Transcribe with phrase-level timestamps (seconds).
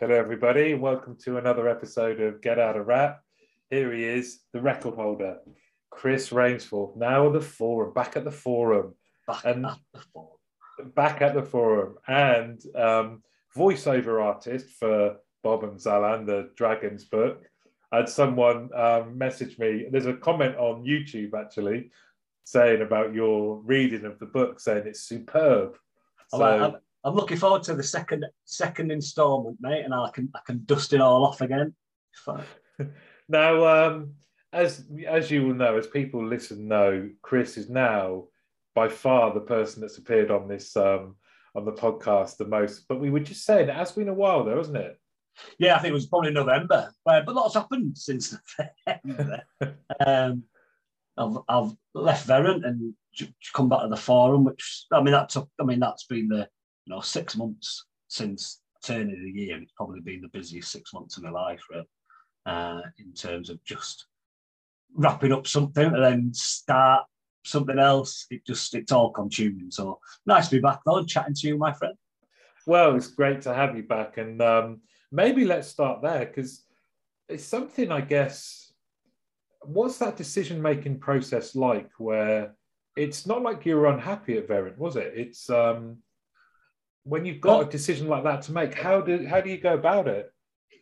[0.00, 3.20] Hello, everybody, welcome to another episode of Get Out of Rap.
[3.70, 5.38] Here he is, the record holder,
[5.90, 8.94] Chris Rainsforth, now at the forum, back at the forum.
[9.26, 10.28] Back And- at the forum.
[10.94, 13.24] Back at the forum, and um,
[13.56, 17.42] voiceover artist for Bob and Zalan, the Dragons book.
[17.90, 19.86] And someone um, messaged me.
[19.90, 21.90] There's a comment on YouTube actually
[22.44, 25.76] saying about your reading of the book, saying it's superb.
[26.28, 30.40] So- I'm, I'm looking forward to the second second instalment, mate, and I can I
[30.46, 31.74] can dust it all off again.
[33.30, 34.14] Now, um,
[34.52, 38.24] as as you will know, as people listen know, Chris is now
[38.74, 41.16] by far the person that's appeared on this um,
[41.54, 42.86] on the podcast the most.
[42.88, 44.98] But we were just saying it has been a while, though, hasn't it?
[45.58, 48.36] Yeah, I think it was probably November, but, but lots happened since
[49.04, 49.42] November.
[50.04, 50.44] um,
[51.18, 52.94] I've I've left Verint and
[53.52, 55.50] come back to the forum, which I mean that took.
[55.60, 56.48] I mean that's been the
[56.88, 59.60] you know six months since turn of the year.
[59.60, 61.88] It's probably been the busiest six months of my life, really,
[62.46, 64.06] uh, in terms of just
[64.94, 67.04] wrapping up something and then start
[67.44, 68.26] something else.
[68.30, 69.70] It just it's all consuming.
[69.70, 71.94] So nice to be back though, chatting to you, my friend.
[72.66, 74.80] Well, it's great to have you back, and um,
[75.12, 76.64] maybe let's start there because
[77.28, 78.72] it's something I guess.
[79.62, 81.90] What's that decision making process like?
[81.98, 82.54] Where
[82.96, 85.12] it's not like you were unhappy at Verint, was it?
[85.14, 85.98] It's um,
[87.08, 88.74] when you've got Well- a decision like that to make.
[88.74, 90.32] How do how do you go about it?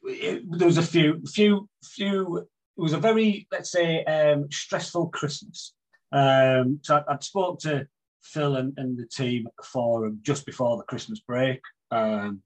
[0.07, 2.39] it, there was a few, few, few.
[2.39, 5.75] It was a very, let's say, um, stressful Christmas.
[6.13, 7.89] Um, so I, I'd spoke to
[8.23, 11.61] Phil and, and the team at the forum just before the Christmas break,
[11.91, 12.43] um,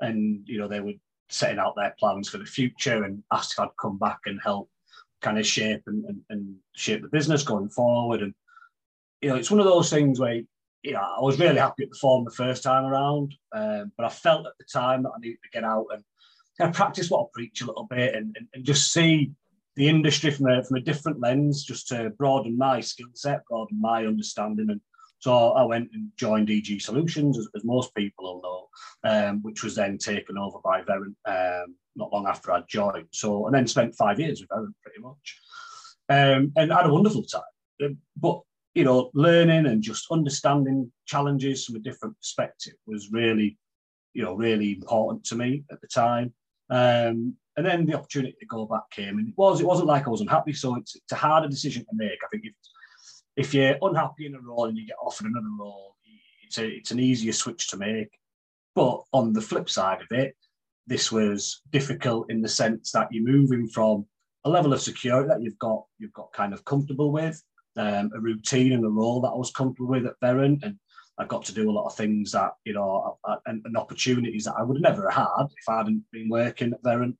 [0.00, 0.94] and you know they were
[1.28, 4.68] setting out their plans for the future and asked if I'd come back and help
[5.22, 8.22] kind of shape and, and, and shape the business going forward.
[8.22, 8.34] And
[9.20, 10.42] you know, it's one of those things where
[10.82, 14.06] you know I was really happy at the forum the first time around, um, but
[14.06, 16.02] I felt at the time that I needed to get out and
[16.58, 19.32] kind of practice what I preach a little bit and, and, and just see
[19.76, 23.80] the industry from a, from a different lens, just to broaden my skill set, broaden
[23.80, 24.68] my understanding.
[24.70, 24.80] And
[25.18, 29.62] so I went and joined EG Solutions, as, as most people will know, um, which
[29.62, 33.08] was then taken over by Verint um, not long after I joined.
[33.12, 35.40] So, and then spent five years with Verint pretty much.
[36.08, 37.42] Um, and had a wonderful time.
[37.82, 38.40] Um, But,
[38.74, 43.58] you know, learning and just understanding challenges from a different perspective was really,
[44.14, 46.32] you know, really important to me at the time.
[46.70, 50.06] Um, and then the opportunity to go back came, and it was it wasn't like
[50.06, 50.54] I was unhappy.
[50.54, 52.18] So it's, it's a harder decision to make.
[52.24, 52.54] I think if
[53.36, 55.96] if you're unhappy in a role and you get offered another role,
[56.42, 58.10] it's a it's an easier switch to make.
[58.74, 60.34] But on the flip side of it,
[60.86, 64.06] this was difficult in the sense that you're moving from
[64.44, 67.42] a level of security that you've got you've got kind of comfortable with,
[67.76, 70.78] um, a routine and a role that I was comfortable with at Verint, and
[71.18, 74.54] I got to do a lot of things that you know and, and opportunities that
[74.58, 77.16] I would never have never had if I hadn't been working at Verint.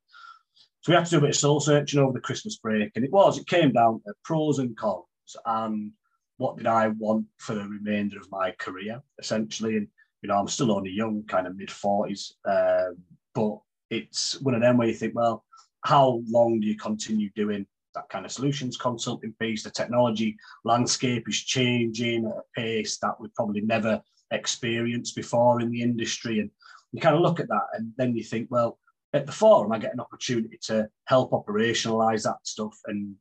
[0.81, 3.05] So we had to do a bit of soul searching over the Christmas break, and
[3.05, 5.05] it was it came down to pros and cons
[5.45, 5.91] and
[6.37, 9.77] what did I want for the remainder of my career, essentially.
[9.77, 9.87] And
[10.21, 12.97] you know, I'm still only young, kind of mid forties, um,
[13.33, 13.59] but
[13.89, 15.45] it's one of them where you think, well,
[15.81, 19.63] how long do you continue doing that kind of solutions consulting piece?
[19.63, 25.71] The technology landscape is changing at a pace that we've probably never experienced before in
[25.71, 26.49] the industry, and
[26.91, 28.79] you kind of look at that, and then you think, well,
[29.13, 33.15] at the forum, I get an opportunity to help operationalize that stuff and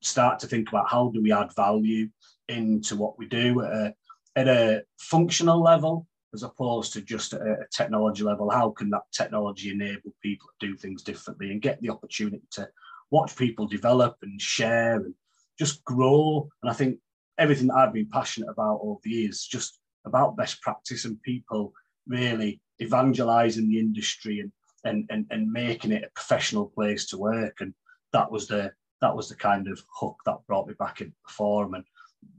[0.00, 2.08] start to think about how do we add value
[2.48, 3.94] into what we do at a,
[4.36, 8.50] at a functional level as opposed to just at a technology level.
[8.50, 12.68] How can that technology enable people to do things differently and get the opportunity to
[13.14, 15.14] watch people develop and share and
[15.58, 16.48] just grow?
[16.62, 16.98] And I think
[17.38, 21.72] everything that I've been passionate about over the years just about best practice and people
[22.06, 24.52] really evangelizing the industry and
[24.86, 27.56] and, and, and making it a professional place to work.
[27.60, 27.72] And
[28.12, 31.32] that was the that was the kind of hook that brought me back into the
[31.32, 31.74] forum.
[31.74, 31.84] And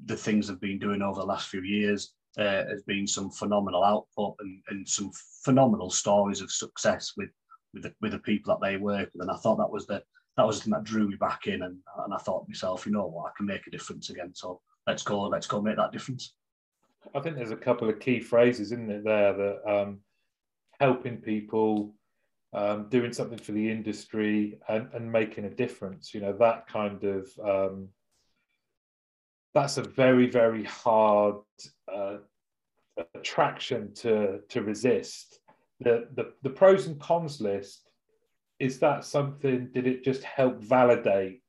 [0.05, 3.83] the things I've been doing over the last few years uh, has been some phenomenal
[3.83, 5.11] output and, and some
[5.43, 7.29] phenomenal stories of success with
[7.73, 9.23] with the, with the people that they work with.
[9.23, 10.01] And I thought that was the
[10.37, 11.63] that was the thing that drew me back in.
[11.63, 14.31] And, and I thought to myself, you know what, I can make a difference again.
[14.33, 16.33] So let's go, let's go make that difference.
[17.13, 19.99] I think there's a couple of key phrases, isn't it, there that um,
[20.79, 21.93] helping people,
[22.53, 26.13] um, doing something for the industry, and, and making a difference.
[26.13, 27.89] You know, that kind of um,
[29.53, 31.35] that's a very very hard
[31.93, 32.17] uh,
[33.13, 35.39] attraction to to resist.
[35.81, 37.84] The, the the pros and cons list
[38.59, 39.69] is that something?
[39.73, 41.41] Did it just help validate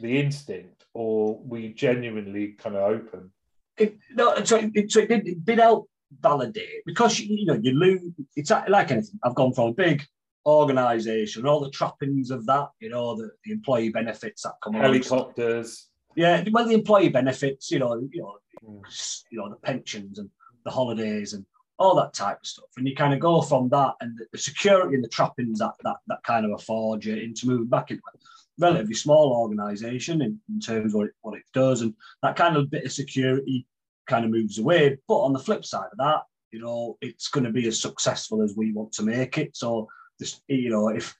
[0.00, 3.30] the instinct, or were you genuinely kind of open?
[3.76, 5.88] It, no, so it, so it did, it did help
[6.20, 8.12] validate because you, you know you lose.
[8.36, 9.18] It's like anything.
[9.22, 10.04] I've gone from a big
[10.46, 15.88] organisation, all the trappings of that, you know, the, the employee benefits that come helicopters.
[16.16, 19.22] Yeah, well, the employee benefits, you know, you know, mm.
[19.30, 20.30] you know, the pensions and
[20.64, 21.44] the holidays and
[21.78, 22.68] all that type of stuff.
[22.76, 25.96] And you kind of go from that and the, security and the trappings that that
[26.08, 28.18] that kind of afford you into moving back into a
[28.58, 32.56] relatively small organisation in, in terms of what it, what it does, and that kind
[32.56, 33.66] of bit of security
[34.06, 34.98] kind of moves away.
[35.06, 38.42] But on the flip side of that, you know, it's going to be as successful
[38.42, 39.56] as we want to make it.
[39.56, 39.88] So,
[40.18, 41.14] this, you know, if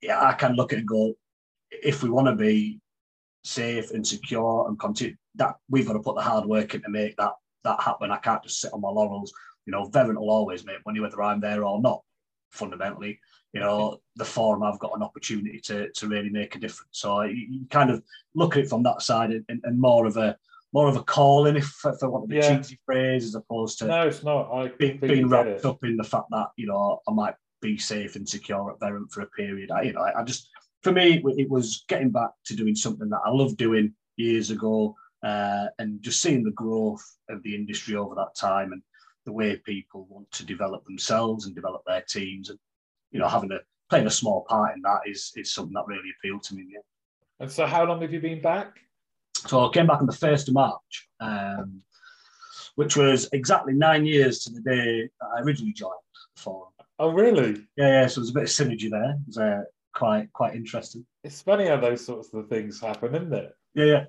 [0.00, 1.14] yeah, I can look at it and go,
[1.70, 2.80] if we want to be
[3.42, 6.88] safe and secure and continue, that we've got to put the hard work in to
[6.88, 7.32] make that
[7.64, 8.10] that happen.
[8.10, 9.32] I can't just sit on my laurels.
[9.66, 12.02] You know, Verint will always make money whether I'm there or not.
[12.50, 13.18] Fundamentally,
[13.52, 16.90] you know, the forum I've got an opportunity to to really make a difference.
[16.92, 18.02] So you, you kind of
[18.34, 20.36] look at it from that side and, and more of a
[20.74, 22.56] more of a calling, if, if I want to be yeah.
[22.56, 24.52] cheesy phrase, as opposed to no, it's not.
[24.52, 25.64] I being, being wrapped it.
[25.64, 29.10] up in the fact that you know I might be safe and secure at Verint
[29.10, 29.70] for a period.
[29.70, 30.50] I, you know, I, I just
[30.82, 34.96] for me it was getting back to doing something that I loved doing years ago,
[35.22, 38.82] uh, and just seeing the growth of the industry over that time and
[39.24, 42.58] the way people want to develop themselves and develop their teams, and
[43.10, 43.58] you know, having a
[43.90, 46.66] playing a small part in that is is something that really appealed to me.
[46.68, 46.80] Yeah.
[47.40, 48.76] And so, how long have you been back?
[49.46, 51.82] So I came back on the 1st of March, um,
[52.76, 55.92] which was exactly nine years to the day I originally joined
[56.36, 56.70] the forum.
[56.98, 57.66] Oh, really?
[57.76, 58.06] Yeah, yeah.
[58.06, 59.10] So there's a bit of synergy there.
[59.10, 59.62] It was uh,
[59.94, 61.04] quite quite interesting.
[61.24, 63.56] It's funny how those sorts of things happen, isn't it?
[63.74, 64.04] Yeah, yeah,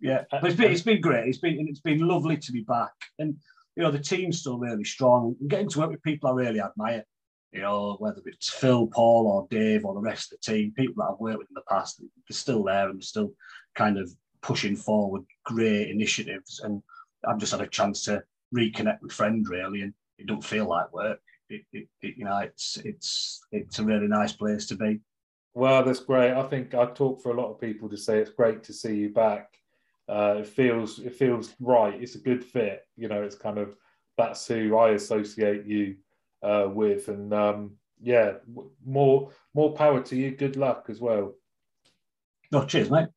[0.00, 0.24] yeah.
[0.30, 1.28] But it's been it's been great.
[1.28, 3.36] It's been it's been lovely to be back, and
[3.76, 5.36] you know the team's still really strong.
[5.48, 7.04] getting to work with people I really admire.
[7.52, 10.94] You know, whether it's Phil, Paul, or Dave, or the rest of the team, people
[10.96, 13.32] that I've worked with in the past, they're still there and still
[13.74, 14.10] kind of
[14.42, 16.60] pushing forward great initiatives.
[16.62, 16.82] And
[17.26, 18.22] I've just had a chance to
[18.54, 21.20] reconnect with friends really, and it don't feel like work.
[21.48, 25.00] It, it, it, you know, it's it's it's a really nice place to be.
[25.54, 26.32] Well, that's great.
[26.32, 28.96] I think I talk for a lot of people to say it's great to see
[28.96, 29.56] you back.
[30.08, 32.00] Uh, it feels it feels right.
[32.00, 32.86] It's a good fit.
[32.96, 33.76] You know, it's kind of
[34.16, 35.96] that's who I associate you
[36.42, 38.34] uh, with, and um, yeah,
[38.84, 40.30] more more power to you.
[40.30, 41.34] Good luck as well.
[42.52, 43.08] Oh, cheers, mate.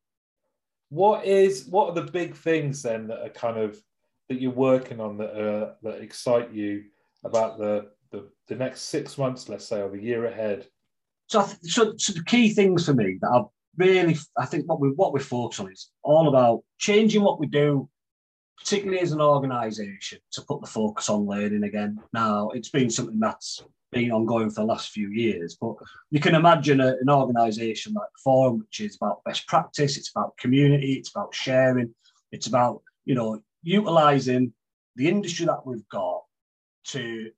[0.88, 3.80] What is what are the big things then that are kind of
[4.28, 6.84] that you're working on that uh, that excite you
[7.24, 10.66] about the, the the next six months, let's say, or the year ahead?
[11.28, 13.42] So, so, so the key things for me that I
[13.76, 17.46] really, I think what we what we focus on is all about changing what we
[17.46, 17.88] do,
[18.58, 21.98] particularly as an organisation, to put the focus on learning again.
[22.12, 23.62] Now, it's been something that's
[23.92, 25.56] been ongoing for the last few years.
[25.60, 25.74] But
[26.10, 30.36] you can imagine a, an organisation like Forum, which is about best practice, it's about
[30.38, 31.94] community, it's about sharing,
[32.32, 34.52] it's about you know utilising
[34.96, 36.22] the industry that we've got
[36.82, 37.30] to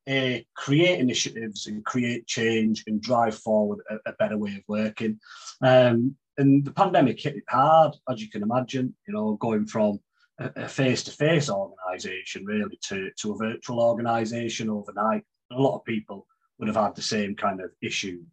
[0.54, 5.18] create initiatives and create change and drive forward a, a better way of working.
[5.60, 8.94] Um, and the pandemic hit it hard, as you can imagine.
[9.06, 10.00] You know, going from
[10.38, 15.24] a face-to-face organisation really to, to a virtual organisation overnight.
[15.52, 16.26] a lot of people
[16.58, 18.24] would have had the same kind of issues.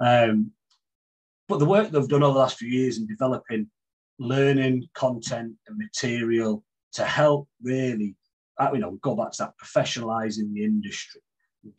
[0.00, 0.52] Um,
[1.48, 3.68] but the work they've done over the last few years in developing
[4.18, 8.16] learning content and material to help really,
[8.58, 11.20] uh, you know, go back to that professionalizing the industry,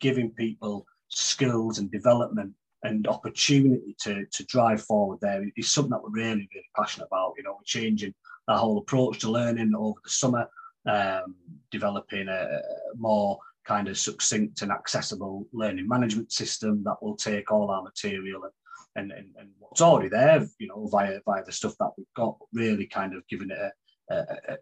[0.00, 6.02] giving people skills and development and opportunity to, to drive forward there is something that
[6.02, 7.34] we're really, really passionate about.
[7.36, 8.14] You know, we're changing
[8.48, 10.48] our whole approach to learning over the summer,
[10.86, 11.34] um,
[11.70, 12.60] developing a
[12.96, 18.42] more kind of succinct and accessible learning management system that will take all our material
[18.96, 22.36] and, and, and, what's already there, you know, via via the stuff that we've got,
[22.52, 24.16] really kind of giving it a, a,
[24.48, 24.54] a,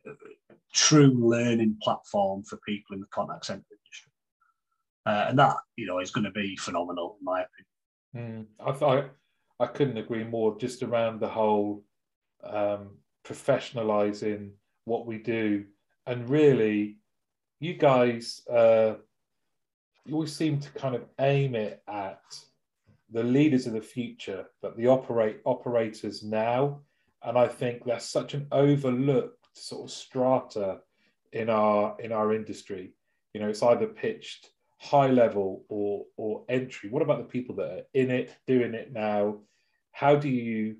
[0.50, 4.12] a true learning platform for people in the contact centre industry.
[5.06, 7.66] Uh, and that, you know, is going to be phenomenal in my opinion.
[8.16, 9.10] Mm, I thought
[9.60, 10.58] I couldn't agree more.
[10.58, 11.84] Just around the whole
[12.44, 12.90] um,
[13.24, 14.50] professionalising
[14.84, 15.64] what we do,
[16.06, 16.98] and really
[17.60, 18.94] you guys, uh,
[20.04, 22.22] you always seem to kind of aim it at
[23.10, 26.80] the leaders of the future, but the operate operators now.
[27.22, 30.78] And I think that's such an overlooked sort of strata
[31.32, 32.92] in our in our industry.
[33.34, 36.88] You know, it's either pitched high level or or entry.
[36.88, 39.38] What about the people that are in it, doing it now?
[39.92, 40.76] How do you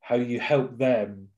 [0.00, 1.28] how do you help them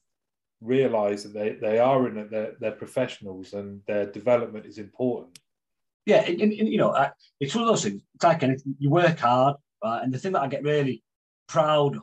[0.62, 5.38] realize that they, they are in it, they're, they're professionals and their development is important.
[6.06, 8.02] Yeah, and, and, you know, it's one of those things.
[8.14, 10.02] It's like anything, you work hard, right?
[10.02, 11.02] And the thing that I get really
[11.48, 12.02] proud of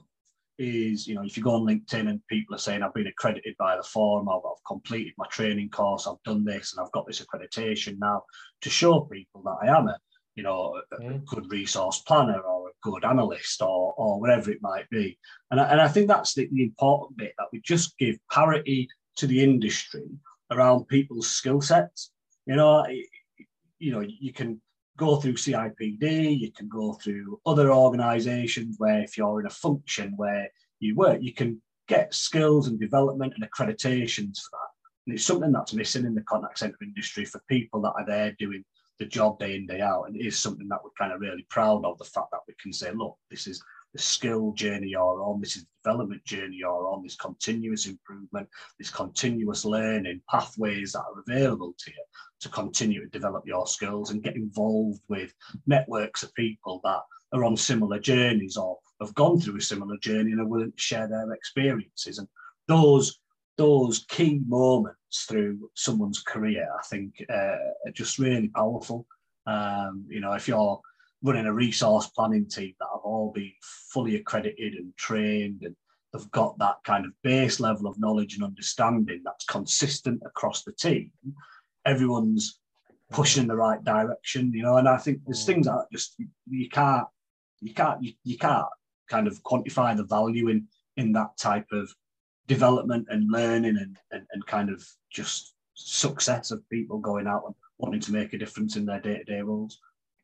[0.60, 3.56] is, you know, if you go on LinkedIn and people are saying, I've been accredited
[3.58, 7.08] by the forum, I've, I've completed my training course, I've done this, and I've got
[7.08, 8.24] this accreditation now
[8.62, 9.98] to show people that I am a,
[10.36, 11.26] you know, a, a mm.
[11.26, 15.18] good resource planner or a good analyst or, or whatever it might be.
[15.50, 18.90] And I, and I think that's the, the important bit that we just give parity
[19.16, 20.06] to the industry
[20.52, 22.12] around people's skill sets.
[22.46, 22.86] You know,
[23.80, 24.62] you know, you can
[25.00, 30.14] go through CIPD, you can go through other organisations where if you're in a function
[30.18, 34.70] where you work, you can get skills and development and accreditations for that.
[35.08, 38.36] And it's something that's missing in the contact centre industry for people that are there
[38.38, 38.64] doing
[39.00, 40.04] the job day in, day out.
[40.04, 42.54] And it is something that we're kind of really proud of the fact that we
[42.62, 46.58] can say, look, this is the skill journey you're on, this is the development journey
[46.58, 52.04] you're on, this continuous improvement, this continuous learning pathways that are available to you
[52.42, 55.34] to continue to develop your skills and get involved with
[55.68, 57.02] networks of people that
[57.34, 60.82] are on similar journeys or have gone through a similar journey and are willing to
[60.82, 62.18] share their experiences.
[62.20, 62.28] And
[62.68, 63.20] those
[63.58, 69.06] those key moments through someone's career, I think, uh, are just really powerful.
[69.46, 70.80] Um, you know, if you're
[71.22, 75.76] running a resource planning team that have all been fully accredited and trained and
[76.14, 80.72] they've got that kind of base level of knowledge and understanding that's consistent across the
[80.72, 81.12] team,
[81.86, 82.60] everyone's
[83.12, 84.78] pushing in the right direction, you know.
[84.78, 86.16] And I think there's things that just
[86.50, 87.08] you can't,
[87.62, 88.66] you can't, you, you can't
[89.10, 91.94] kind of quantify the value in in that type of
[92.48, 97.56] development and learning and, and, and kind of just success of people going out and
[97.78, 99.80] wanting to make a difference in their day-to-day roles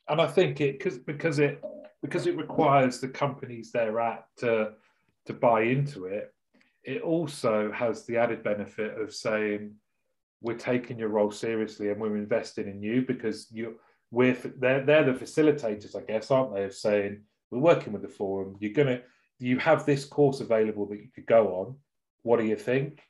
[0.07, 1.63] and I think it because because it
[2.01, 4.73] because it requires the companies they're at to
[5.25, 6.33] to buy into it.
[6.83, 9.73] It also has the added benefit of saying
[10.41, 13.79] we're taking your role seriously and we're investing in you because you
[14.11, 16.63] we're they're they're the facilitators, I guess, aren't they?
[16.63, 18.55] Of saying we're working with the forum.
[18.59, 19.01] You're gonna
[19.39, 21.75] you have this course available that you could go on.
[22.21, 23.01] What do you think?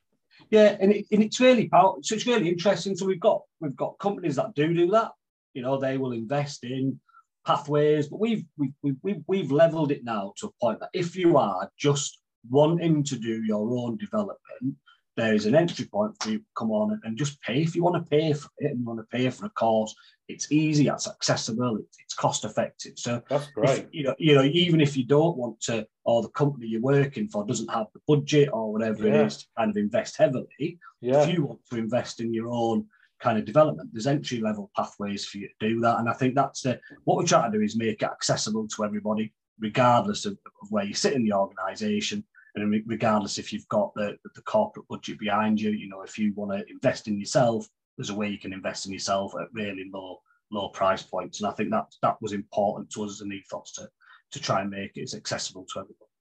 [0.50, 2.96] Yeah, and, it, and it's really so it's really interesting.
[2.96, 5.12] So we've got we've got companies that do do that.
[5.56, 7.00] You know, they will invest in
[7.48, 11.38] pathways, but we've we've we've, we've leveled it now to a point that if you
[11.38, 12.20] are just
[12.50, 14.76] wanting to do your own development,
[15.18, 17.84] there is an entry point for you to come on and just pay if you
[17.84, 19.96] want to pay for it and you want to pay for a course.
[20.28, 22.94] It's easy, it's accessible, it's, cost effective.
[22.96, 23.80] So that's great.
[23.80, 26.82] If, you know, you know, even if you don't want to, or the company you're
[26.82, 29.16] working for doesn't have the budget or whatever yeah.
[29.16, 31.24] it is to kind of invest heavily, yeah.
[31.24, 32.86] if you want to invest in your own
[33.26, 33.90] kind of development.
[33.92, 35.98] There's entry level pathways for you to do that.
[35.98, 38.86] And I think that's the, what we're trying to do is make it accessible to
[38.86, 42.24] everybody, regardless of, of where you sit in the organization.
[42.54, 46.34] And regardless if you've got the, the corporate budget behind you, you know, if you
[46.36, 47.68] want to invest in yourself,
[47.98, 51.42] there's a way you can invest in yourself at really low low price points.
[51.42, 53.90] And I think that that was important to us as an ethos to
[54.34, 56.12] to try and make it as accessible to everybody.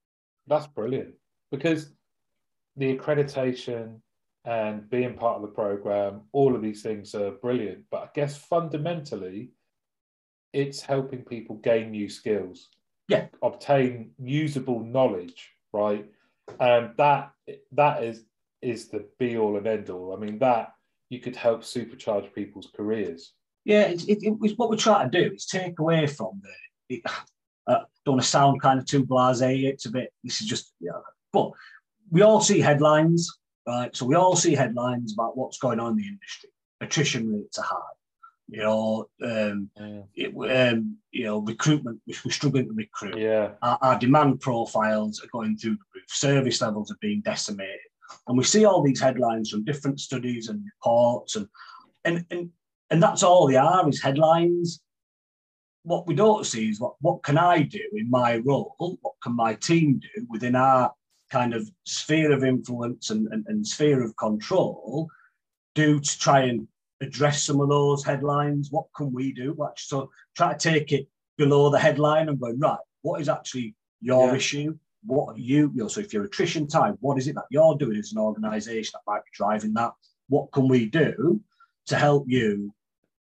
[0.47, 1.13] That's brilliant
[1.51, 1.91] because
[2.75, 3.99] the accreditation
[4.45, 7.83] and being part of the program, all of these things are brilliant.
[7.89, 9.49] But I guess fundamentally,
[10.53, 12.69] it's helping people gain new skills,
[13.09, 16.05] yeah, obtain usable knowledge, right?
[16.59, 17.31] And that
[17.73, 18.23] that is
[18.61, 20.15] is the be all and end all.
[20.15, 20.73] I mean, that
[21.09, 23.33] you could help supercharge people's careers.
[23.63, 26.41] Yeah, it's, it, it's what we're trying to do is take away from
[26.89, 27.03] the.
[27.67, 29.63] Uh, don't want to sound kind of too blasé.
[29.63, 30.13] It's a bit.
[30.23, 30.91] This is just yeah,
[31.33, 31.49] but
[32.11, 33.27] we all see headlines
[33.67, 33.95] right?
[33.95, 36.49] So we all see headlines about what's going on in the industry.
[36.81, 37.95] Attrition rates are high.
[38.47, 40.01] You know, um, yeah.
[40.15, 41.99] it, um, you know, recruitment.
[42.07, 43.17] We're struggling to recruit.
[43.17, 46.05] Yeah, our, our, demand profiles are going through the roof.
[46.07, 47.79] Service levels are being decimated,
[48.27, 51.47] and we see all these headlines from different studies and reports, and
[52.03, 52.51] and and
[52.91, 54.79] and that's all they are is headlines.
[55.81, 58.75] What we don't see is what what can I do in my role?
[58.77, 60.93] What can my team do within our
[61.31, 65.09] kind of sphere of influence and, and, and sphere of control
[65.73, 66.67] do to try and
[67.01, 68.69] address some of those headlines?
[68.71, 69.57] What can we do?
[69.77, 74.29] So try to take it below the headline and go, right, what is actually your
[74.29, 74.35] yeah.
[74.35, 74.77] issue?
[75.05, 77.77] What are you, you know, so if you're attrition time, what is it that you're
[77.77, 79.91] doing as an organization that might be driving that?
[80.29, 81.39] What can we do
[81.87, 82.73] to help you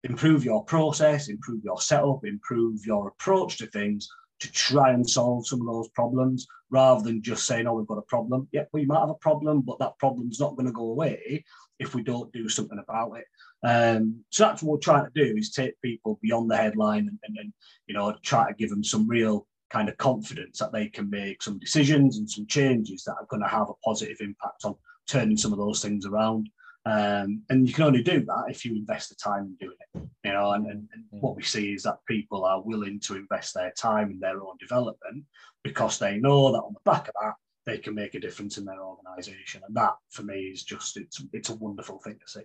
[0.04, 4.08] improve your process, improve your setup, improve your approach to things
[4.44, 7.98] to try and solve some of those problems rather than just saying, oh, we've got
[7.98, 8.46] a problem.
[8.52, 11.44] Yeah, we might have a problem, but that problem's not going to go away
[11.78, 13.24] if we don't do something about it.
[13.66, 17.18] Um, so that's what we're trying to do is take people beyond the headline and,
[17.26, 17.52] and, and,
[17.86, 21.42] you know, try to give them some real kind of confidence that they can make
[21.42, 24.74] some decisions and some changes that are going to have a positive impact on
[25.08, 26.48] turning some of those things around.
[26.86, 30.08] Um, and you can only do that if you invest the time in doing it.
[30.24, 31.20] You know, and, and, and, mm.
[31.20, 34.56] what we see is that people are willing to invest their time in their own
[34.58, 35.24] development
[35.62, 37.34] because they know that on the back of that
[37.66, 39.62] they can make a difference in their organisation.
[39.66, 42.44] And that for me is just it's it's a wonderful thing to see.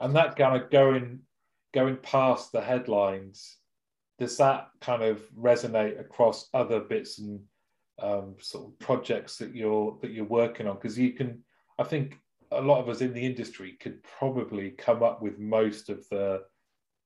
[0.00, 1.20] And that kind of going
[1.74, 3.58] going past the headlines,
[4.18, 7.40] does that kind of resonate across other bits and
[8.00, 10.76] um, sort of projects that you're that you're working on?
[10.76, 11.44] Because you can,
[11.78, 12.18] I think,
[12.54, 16.42] a lot of us in the industry could probably come up with most of the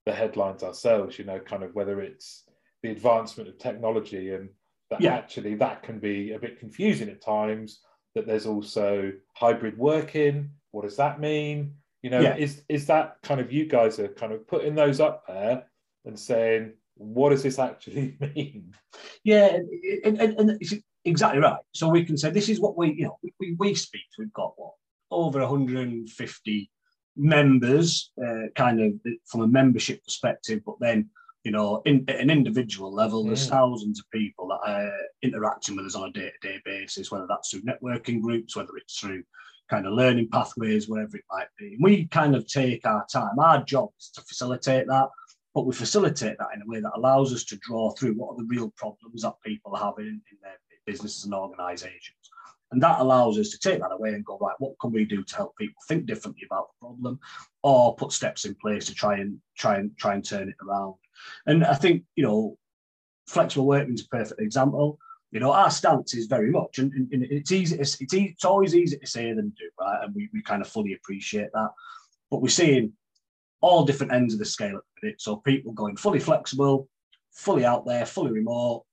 [0.04, 1.18] the headlines ourselves.
[1.18, 2.44] You know, kind of whether it's
[2.82, 4.48] the advancement of technology and
[4.90, 5.14] that yeah.
[5.14, 7.80] actually that can be a bit confusing at times.
[8.14, 10.50] That there's also hybrid working.
[10.70, 11.74] What does that mean?
[12.02, 12.36] You know, yeah.
[12.36, 15.64] is is that kind of you guys are kind of putting those up there
[16.04, 18.74] and saying, what does this actually mean?
[19.24, 19.58] Yeah,
[20.04, 21.60] and, and, and exactly right.
[21.72, 24.02] So we can say this is what we, you know, we, we speak.
[24.18, 24.72] We've got what
[25.10, 26.70] over 150
[27.16, 28.92] members, uh, kind of
[29.26, 31.10] from a membership perspective, but then
[31.46, 33.50] you know, in, at an individual level, there's mm.
[33.50, 37.62] thousands of people that are interacting with us on a day-to-day basis, whether that's through
[37.62, 39.22] networking groups, whether it's through
[39.70, 41.76] kind of learning pathways, whatever it might be.
[41.80, 43.38] We kind of take our time.
[43.38, 45.08] Our job is to facilitate that,
[45.54, 48.38] but we facilitate that in a way that allows us to draw through what are
[48.38, 52.28] the real problems that people are having in, in their businesses and organisations.
[52.76, 55.24] And that allows us to take that away and go, right, what can we do
[55.24, 57.18] to help people think differently about the problem
[57.62, 60.96] or put steps in place to try and try and try and turn it around.
[61.46, 62.58] And I think, you know,
[63.28, 64.98] flexible working is a perfect example.
[65.30, 67.78] You know, our stance is very much, and, and it's easy.
[67.78, 70.04] It's, it's, it's always easy to say than do, right?
[70.04, 71.70] And we, we kind of fully appreciate that.
[72.30, 72.92] But we're seeing
[73.62, 75.22] all different ends of the scale at the minute.
[75.22, 76.90] So people going fully flexible,
[77.32, 78.84] fully out there, fully remote,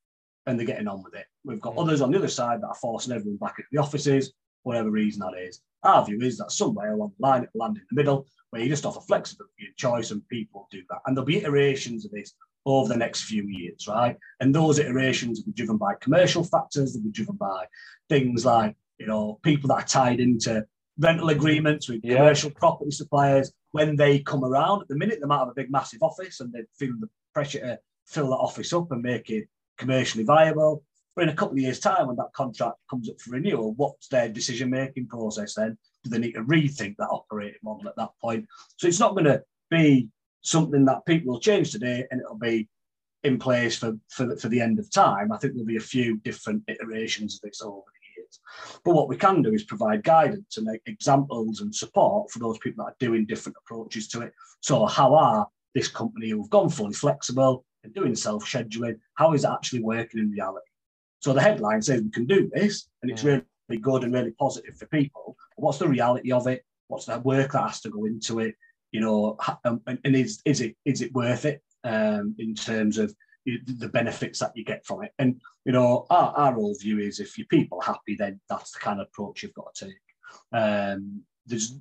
[0.46, 1.26] and they're getting on with it.
[1.44, 1.80] We've got hmm.
[1.80, 4.34] others on the other side that are forcing everyone back into the offices,
[4.64, 5.62] whatever reason that is.
[5.84, 8.62] Our view is that somewhere along the line it will land in the middle where
[8.62, 11.00] you just offer flexibility and choice and people do that.
[11.06, 12.34] And there'll be iterations of this
[12.66, 14.18] over the next few years, right?
[14.40, 17.66] And those iterations will be driven by commercial factors, they'll be driven by
[18.10, 20.66] things like, you know, people that are tied into
[20.98, 22.18] rental agreements with yeah.
[22.18, 24.82] commercial property suppliers when they come around.
[24.82, 27.60] At the minute, they might have a big, massive office and they're feeling the pressure
[27.60, 29.48] to fill that office up and make it
[29.78, 30.84] commercially viable.
[31.16, 34.08] But in a couple of years' time, when that contract comes up for renewal, what's
[34.08, 35.78] their decision making process then?
[36.04, 38.48] Do they need to rethink that operating model at that point?
[38.78, 40.10] So it's not going to be
[40.42, 42.68] something that people will change today and it'll be
[43.24, 45.32] in place for, for, the, for the end of time.
[45.32, 48.40] I think there'll be a few different iterations of this over the years.
[48.84, 52.84] But what we can do is provide guidance and examples and support for those people
[52.84, 54.34] that are doing different approaches to it.
[54.60, 59.44] So, how are this company who've gone fully flexible and doing self scheduling, how is
[59.44, 60.66] it actually working in reality?
[61.24, 63.44] So, the headline says we can do this and it's really
[63.82, 65.38] good and really positive for people.
[65.56, 66.66] What's the reality of it?
[66.90, 68.56] What's the work that has to go into it?
[68.92, 72.98] You know, um, and, and is is it is it worth it um, in terms
[72.98, 75.12] of the benefits that you get from it?
[75.18, 78.72] And you know, our, our whole view is if your people are happy, then that's
[78.72, 79.96] the kind of approach you've got to take.
[80.52, 81.80] Um, there's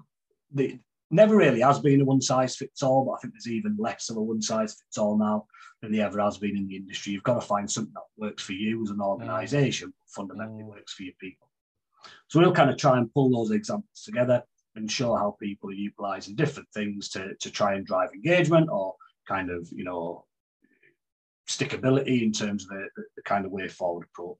[0.54, 0.78] the,
[1.10, 4.08] never really has been a one size fits all, but I think there's even less
[4.08, 5.46] of a one size fits all now
[5.82, 7.12] than there ever has been in the industry.
[7.12, 10.68] You've got to find something that works for you as an organisation, but fundamentally mm.
[10.68, 11.48] works for your people.
[12.28, 14.42] So we'll kind of try and pull those examples together
[14.76, 18.94] and show how people are utilizing different things to, to try and drive engagement or
[19.28, 20.24] kind of, you know,
[21.48, 24.38] stickability in terms of the, the, the kind of way forward approach.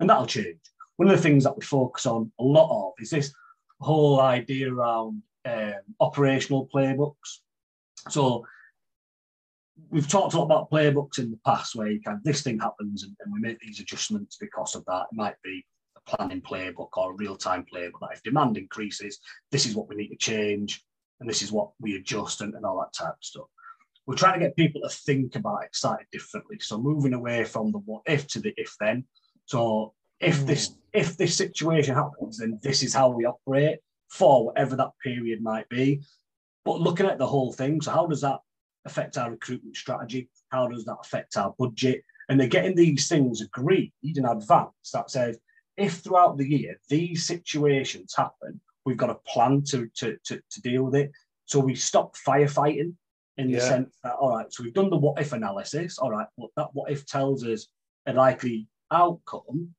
[0.00, 0.58] And that'll change.
[0.96, 3.32] One of the things that we focus on a lot of is this
[3.80, 7.38] whole idea around um, operational playbooks.
[8.10, 8.44] So
[9.90, 12.58] we've talked a lot about playbooks in the past where you kind of this thing
[12.58, 15.06] happens and, and we make these adjustments because of that.
[15.10, 15.64] It might be
[15.96, 19.18] a planning playbook or a real-time playbook that if demand increases,
[19.50, 20.84] this is what we need to change
[21.20, 23.46] and this is what we adjust and, and all that type of stuff.
[24.06, 26.58] We're trying to get people to think about it slightly differently.
[26.60, 29.04] So moving away from the what if to the if then.
[29.44, 30.46] So if mm.
[30.46, 35.42] this if this situation happens, then this is how we operate for whatever that period
[35.42, 36.02] might be.
[36.64, 38.40] But looking at the whole thing, so how does that
[38.84, 40.28] affect our recruitment strategy?
[40.50, 42.02] How does that affect our budget?
[42.28, 45.38] And they're getting these things agreed in advance that says,
[45.76, 50.60] if throughout the year these situations happen, we've got a plan to, to, to, to
[50.62, 51.10] deal with it.
[51.46, 52.94] So we stop firefighting
[53.36, 53.58] in yeah.
[53.58, 55.98] the sense that, all right, so we've done the what if analysis.
[55.98, 57.66] All right, well, that what if tells us
[58.06, 59.74] a likely outcome.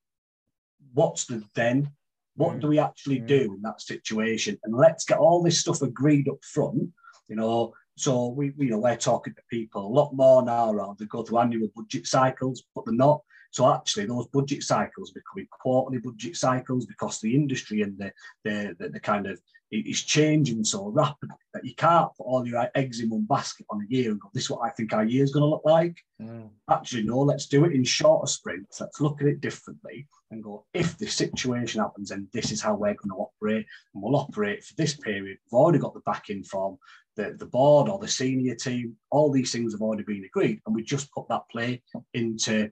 [0.94, 1.92] What's the then?
[2.36, 2.62] What mm.
[2.62, 3.28] do we actually mm.
[3.28, 4.58] do in that situation?
[4.64, 6.90] And let's get all this stuff agreed up front.
[7.28, 10.98] You know, so we, you know, we're talking to people a lot more now around.
[10.98, 13.22] They go through annual budget cycles, but they're not.
[13.52, 18.12] So actually, those budget cycles becoming quarterly budget cycles because the industry and the
[18.44, 19.40] the, the, the kind of
[19.72, 23.82] it's changing so rapidly that you can't put all your eggs in one basket on
[23.82, 25.62] a year and go, this is what I think our year is going to look
[25.64, 25.98] like.
[26.22, 26.50] Mm.
[26.70, 28.82] Actually, no, let's do it in shorter sprints.
[28.82, 32.74] Let's look at it differently and go, if this situation happens, then this is how
[32.74, 33.66] we're going to operate.
[33.94, 35.38] And we'll operate for this period.
[35.46, 36.78] We've already got the backing from
[37.16, 40.60] the, the board or the senior team, all these things have already been agreed.
[40.66, 41.82] And we just put that play
[42.14, 42.72] into,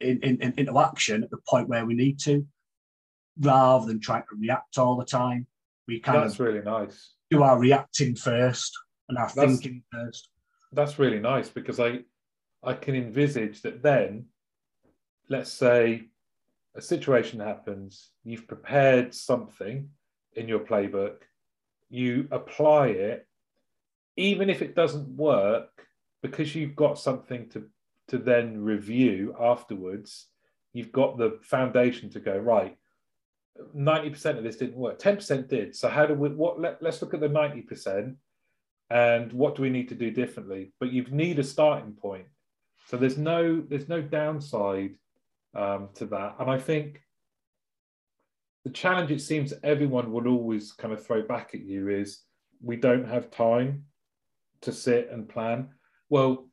[0.00, 2.46] in, in, into action at the point where we need to,
[3.40, 5.46] rather than trying to react all the time.
[5.86, 7.14] We kind That's of really nice.
[7.30, 8.72] do our reacting first
[9.08, 10.30] and our That's- thinking first.
[10.72, 12.00] That's really nice because I
[12.62, 14.26] I can envisage that then,
[15.28, 16.08] let's say
[16.74, 19.88] a situation happens, you've prepared something
[20.34, 21.18] in your playbook,
[21.88, 23.25] you apply it,
[24.16, 25.86] even if it doesn't work,
[26.22, 27.68] because you've got something to
[28.08, 30.26] to then review afterwards,
[30.72, 32.76] you've got the foundation to go, right.
[33.74, 35.00] 90% of this didn't work.
[35.00, 35.74] 10% did.
[35.74, 38.14] So how do we what let, let's look at the 90%
[38.90, 40.72] and what do we need to do differently?
[40.78, 42.26] But you need a starting point.
[42.86, 44.96] So there's no there's no downside
[45.54, 46.36] um, to that.
[46.38, 47.00] And I think
[48.64, 52.20] the challenge it seems everyone will always kind of throw back at you is
[52.62, 53.84] we don't have time
[54.62, 55.68] to sit and plan.
[56.08, 56.48] Well,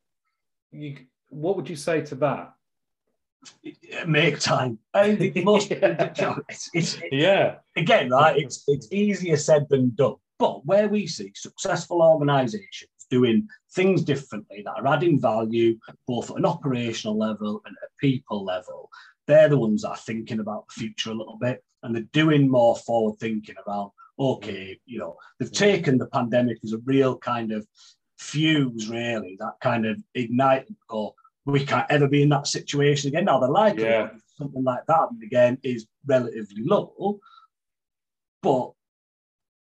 [0.72, 0.98] you
[1.30, 2.54] what would you say to that?
[4.08, 4.80] Make time.
[4.94, 6.12] I think the most, Yeah.
[6.50, 7.56] it's, it's, Yeah.
[7.76, 10.16] again, right, it's it's easier said than done.
[10.40, 16.38] But where we see successful organisations doing things differently that are adding value both at
[16.38, 18.90] an operational level and at a people level,
[19.28, 22.50] they're the ones that are thinking about the future a little bit and they're doing
[22.50, 24.80] more forward thinking around, okay, mm.
[24.86, 25.58] you know, they've mm.
[25.58, 27.68] taken the pandemic as a real kind of
[28.18, 33.26] fuse, really, that kind of ignite go, we can't ever be in that situation again.
[33.26, 34.16] Now, the likelihood Yeah.
[34.16, 37.20] of something like that happening again is relatively low,
[38.42, 38.72] but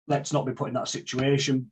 [0.08, 1.72] let's not be put in that situation.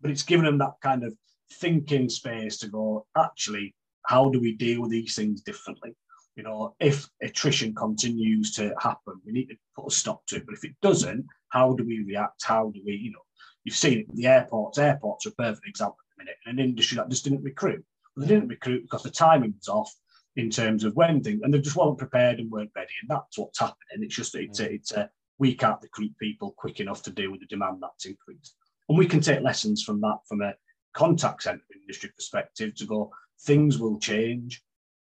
[0.00, 1.16] But it's given them that kind of
[1.54, 3.74] thinking space to go, actually,
[4.06, 5.94] how do we deal with these things differently?
[6.36, 10.46] You know, if attrition continues to happen, we need to put a stop to it.
[10.46, 12.42] But if it doesn't, how do we react?
[12.44, 13.20] How do we, you know,
[13.64, 14.78] you've seen it with the airports.
[14.78, 17.84] Airports are a perfect example at the minute, in an industry that just didn't recruit.
[18.16, 19.92] Well, they didn't recruit because the timing was off
[20.36, 22.92] in terms of when things, and they just weren't prepared and weren't ready.
[23.02, 24.02] And that's what's happening.
[24.02, 24.74] It's just, it's a, mm.
[24.74, 28.56] it's a, we can't recruit people quick enough to deal with the demand that's increased.
[28.88, 30.54] And we can take lessons from that from a
[30.94, 34.62] contact center industry perspective to go, things will change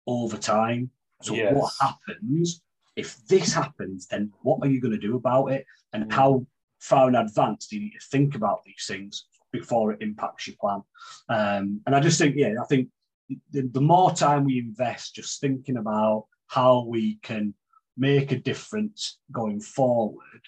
[0.08, 0.90] over time.
[1.22, 1.54] So Yes.
[1.56, 2.62] what happens
[2.96, 5.66] if this happens, then what are you going to do about it?
[5.94, 6.14] And Mm.
[6.14, 6.48] how
[6.80, 10.56] far in advance do you need to think about these things before it impacts your
[10.60, 10.82] plan?
[11.30, 12.90] Um, and I just think, yeah, I think
[13.52, 17.54] the, the more time we invest just thinking about how we can
[17.98, 20.42] make a difference going forward,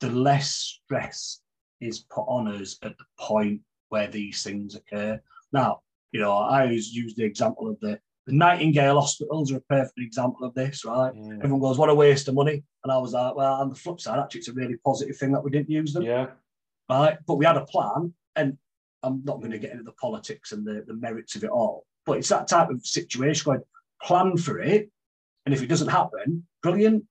[0.00, 0.50] the less
[0.84, 1.40] stress
[1.80, 5.20] is put on us at the point where these things occur.
[5.52, 5.80] Now,
[6.12, 9.98] you know, I always use the example of the, the Nightingale hospitals are a perfect
[9.98, 11.14] example of this, right?
[11.14, 11.38] Mm.
[11.38, 12.64] Everyone goes, what a waste of money.
[12.82, 15.32] And I was like, well, on the flip side, actually, it's a really positive thing
[15.32, 16.26] that we didn't use them, Yeah.
[16.90, 17.16] right?
[17.26, 18.58] But we had a plan, and
[19.04, 21.86] I'm not going to get into the politics and the, the merits of it all.
[22.04, 23.62] But it's that type of situation going,
[24.02, 24.90] plan for it.
[25.44, 27.04] And if it doesn't happen, brilliant.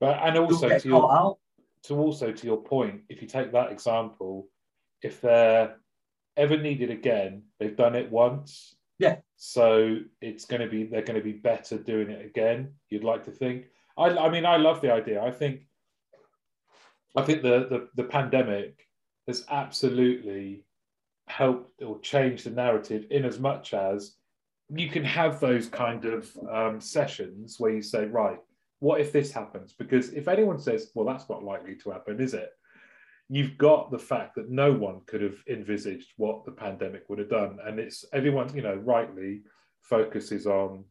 [0.00, 1.36] But and also to your
[1.84, 4.48] to also to your point, if you take that example,
[5.00, 5.76] if they're
[6.36, 8.74] ever needed again, they've done it once.
[8.98, 9.16] Yeah.
[9.36, 12.72] So it's going to be they're going to be better doing it again.
[12.90, 13.66] You'd like to think.
[13.98, 15.22] I, I mean, I love the idea.
[15.22, 15.62] I think.
[17.16, 18.86] I think the the, the pandemic
[19.26, 20.64] has absolutely
[21.28, 24.16] helped or changed the narrative in as much as
[24.74, 28.38] you can have those kind of um, sessions where you say, right,
[28.80, 29.74] what if this happens?
[29.78, 32.50] Because if anyone says, well, that's not likely to happen, is it?
[33.34, 37.30] You've got the fact that no one could have envisaged what the pandemic would have
[37.30, 37.56] done.
[37.64, 39.40] And it's everyone, you know, rightly
[39.80, 40.84] focuses on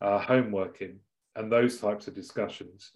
[0.00, 0.98] uh, home working
[1.36, 2.90] and those types of discussions.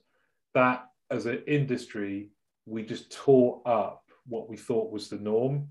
[0.54, 2.30] That as an industry,
[2.66, 5.68] we just tore up what we thought was the norm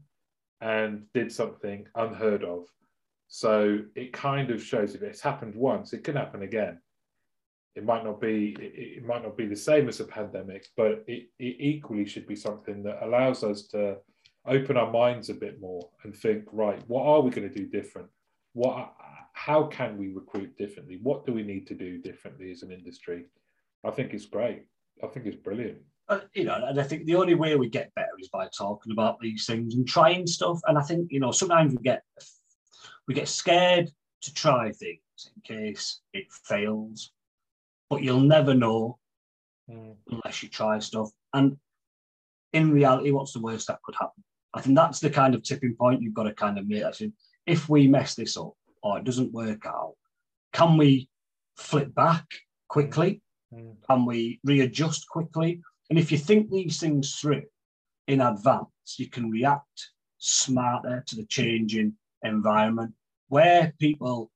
[0.62, 2.64] and did something unheard of.
[3.28, 6.80] So it kind of shows if it's happened once, it can happen again
[7.78, 11.04] it might not be it, it might not be the same as a pandemic but
[11.08, 13.98] it, it equally should be something that allows us to
[14.48, 17.68] open our minds a bit more and think right what are we going to do
[17.68, 18.08] different?
[18.54, 18.94] What
[19.34, 21.00] how can we recruit differently?
[21.04, 23.26] What do we need to do differently as an industry?
[23.86, 24.64] I think it's great.
[25.04, 25.78] I think it's brilliant.
[26.10, 28.94] Uh, you know, and I think the only way we get better is by talking
[28.94, 30.60] about these things and trying stuff.
[30.66, 32.04] And I think you know sometimes we get
[33.08, 35.02] we get scared to try things
[35.36, 37.12] in case it fails,
[37.90, 38.98] but you'll never know
[39.68, 41.10] unless you try stuff.
[41.34, 41.58] And
[42.54, 44.24] in reality, what's the worst that could happen?
[44.54, 46.84] I think that's the kind of tipping point you've got to kind of make.
[46.84, 47.14] I think
[47.46, 49.96] if we mess this up or it doesn't work out,
[50.54, 51.10] can we
[51.58, 52.26] flip back
[52.68, 53.22] quickly?
[53.54, 53.76] Mm.
[53.88, 55.62] Can we readjust quickly?
[55.90, 57.44] And if you think these things through
[58.08, 62.94] in advance, you can react smarter to the changing environment.
[63.30, 64.32] Where people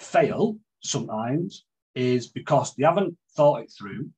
[0.00, 1.64] fail sometimes
[1.96, 4.10] is because they haven't thought it through.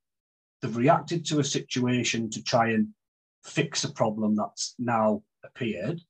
[0.61, 2.89] They've reacted to a situation to try and
[3.45, 6.01] fix a problem that's now appeared.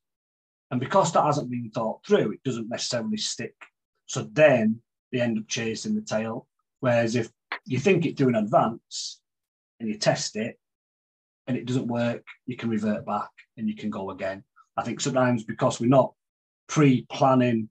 [0.70, 3.54] And because that hasn't been thought through, it doesn't necessarily stick.
[4.06, 4.80] So then
[5.12, 6.46] they end up chasing the tail.
[6.80, 7.28] Whereas if
[7.66, 9.20] you think it through in advance
[9.78, 10.58] and you test it
[11.46, 14.42] and it doesn't work, you can revert back and you can go again.
[14.76, 16.14] I think sometimes because we're not
[16.68, 17.68] pre-planning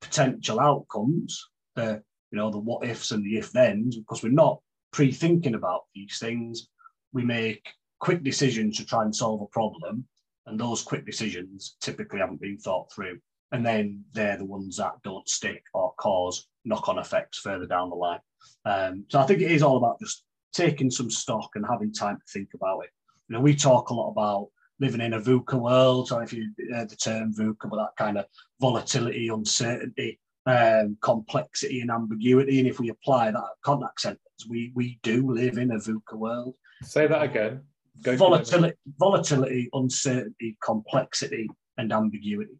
[0.00, 4.60] potential outcomes, the you know the what ifs and the if thens, because we're not
[4.92, 6.68] pre-thinking about these things,
[7.12, 7.66] we make
[8.00, 10.06] quick decisions to try and solve a problem,
[10.46, 13.18] and those quick decisions typically haven't been thought through,
[13.52, 17.96] and then they're the ones that don't stick or cause knock-on effects further down the
[17.96, 18.20] line.
[18.64, 22.16] Um, so I think it is all about just taking some stock and having time
[22.16, 22.90] to think about it.
[23.28, 24.48] You know, we talk a lot about
[24.80, 28.18] living in a VUCA world, or if you heard the term VUCA, but that kind
[28.18, 28.26] of
[28.60, 32.58] volatility, uncertainty, um, complexity, and ambiguity.
[32.58, 36.54] And if we apply that contact centers, we we do live in a VUCA world.
[36.82, 37.62] Say that again.
[38.02, 42.58] Go volatility, volatility, uncertainty, complexity, and ambiguity.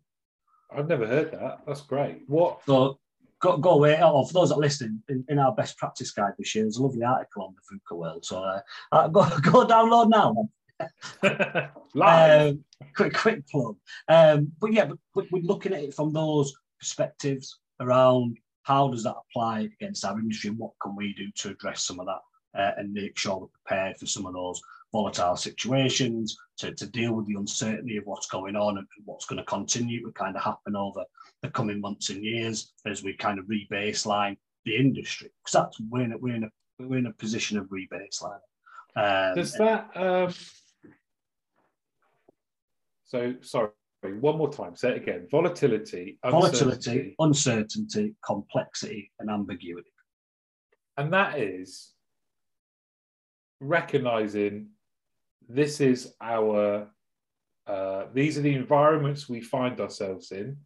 [0.70, 1.60] I've never heard that.
[1.66, 2.22] That's great.
[2.26, 2.60] What?
[2.66, 2.98] So
[3.40, 3.98] go, go away.
[4.02, 6.82] Oh, for those that listen, in, in, our best practice guide this year, there's a
[6.82, 8.24] lovely article on the VUCA world.
[8.24, 8.60] So uh,
[8.92, 10.48] uh, go, go download now.
[12.02, 13.76] um, quick, quick plug.
[14.08, 19.16] Um, but yeah, but we're looking at it from those perspectives around how does that
[19.16, 22.72] apply against our industry and what can we do to address some of that uh,
[22.76, 24.60] and make sure we're prepared for some of those
[24.92, 29.38] volatile situations to, to deal with the uncertainty of what's going on and what's going
[29.38, 31.04] to continue to kind of happen over
[31.42, 36.02] the coming months and years as we kind of re-baseline the industry because that's we're
[36.02, 38.38] in a, we're in a we're in a position of re-baseline.
[38.96, 40.32] Um, Does that um,
[43.04, 43.70] so sorry,
[44.02, 44.76] one more time.
[44.76, 45.26] Say it again.
[45.30, 49.90] Volatility, volatility, uncertainty, uncertainty complexity, and ambiguity.
[50.96, 51.92] And that is
[53.60, 54.68] recognizing
[55.48, 56.88] this is our
[57.66, 60.56] uh, these are the environments we find ourselves in.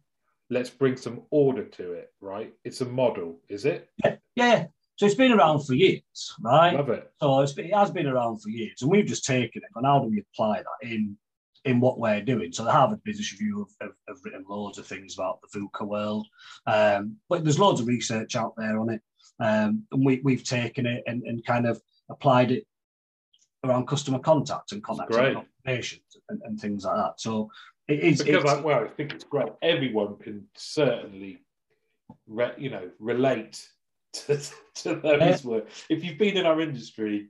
[0.49, 2.53] Let's bring some order to it, right?
[2.63, 3.89] It's a model, is it?
[4.03, 4.65] Yeah, yeah.
[4.95, 6.75] So it's been around for years, right?
[6.75, 7.11] Love it.
[7.19, 9.69] So been, it has been around for years, and we've just taken it.
[9.75, 11.17] And how do we apply that in
[11.65, 12.51] in what we're doing.
[12.51, 15.87] So the Harvard Business Review have, have, have written loads of things about the VUCA
[15.87, 16.27] world,
[16.67, 19.01] um, but there's loads of research out there on it,
[19.39, 22.67] um, and we, we've taken it and, and kind of applied it
[23.63, 27.13] around customer contact and contact operations and, and, things like that.
[27.17, 27.49] So
[27.87, 29.49] it is because I, well, I think it's great.
[29.61, 31.39] Everyone can certainly,
[32.27, 33.65] re, you know, relate
[34.13, 34.41] to,
[34.75, 35.67] to those work.
[35.89, 37.29] If you've been in our industry,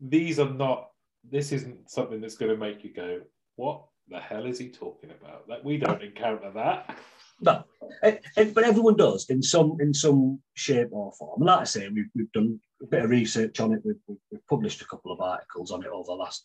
[0.00, 0.88] these are not.
[1.30, 3.22] This isn't something that's going to make you go,
[3.56, 5.48] what the hell is he talking about?
[5.48, 6.96] That we don't encounter that.
[7.40, 7.64] No,
[8.02, 11.40] it, it, but everyone does in some in some shape or form.
[11.40, 13.82] And like I say, we've, we've done a bit of research on it.
[13.84, 16.42] We've, we've published a couple of articles on it over the last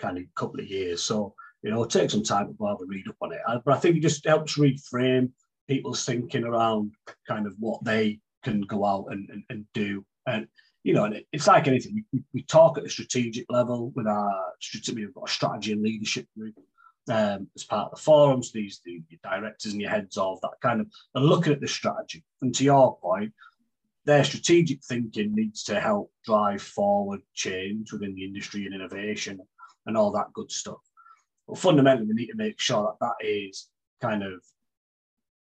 [0.00, 1.02] kind of couple of years.
[1.02, 3.40] So you know, take some time to have a read up on it.
[3.46, 5.30] Uh, but I think it just helps reframe
[5.68, 6.92] people's thinking around
[7.26, 10.04] kind of what they can go out and, and, and do.
[10.26, 10.48] And
[10.84, 12.04] you know, and it's like anything.
[12.12, 14.42] We, we talk at a strategic level with our
[14.94, 16.54] we've got a strategy and leadership group
[17.08, 18.52] um, as part of the forums.
[18.52, 21.68] These the your directors and your heads of that kind of are looking at the
[21.68, 22.24] strategy.
[22.40, 23.32] And to your point,
[24.04, 29.40] their strategic thinking needs to help drive forward change within the industry and innovation
[29.86, 30.80] and all that good stuff.
[31.46, 33.68] But fundamentally, we need to make sure that that is
[34.00, 34.42] kind of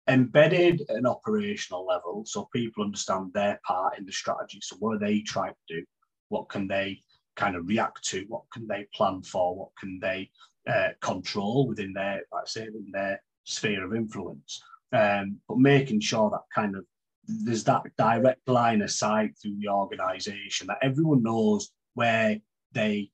[0.09, 4.61] embedded at an operational level so people understand their part in the strategy.
[4.63, 5.85] So, what are they trying to do?
[6.29, 7.03] What can they
[7.35, 8.25] kind of react to?
[8.29, 9.57] What can they plan for?
[9.57, 10.31] What can they
[10.69, 14.63] uh, control within their, like I say, in their sphere of influence?
[14.93, 16.85] Um, but making sure that kind of
[17.27, 22.39] there's that direct line of sight through the organisation that everyone knows where
[22.73, 23.11] they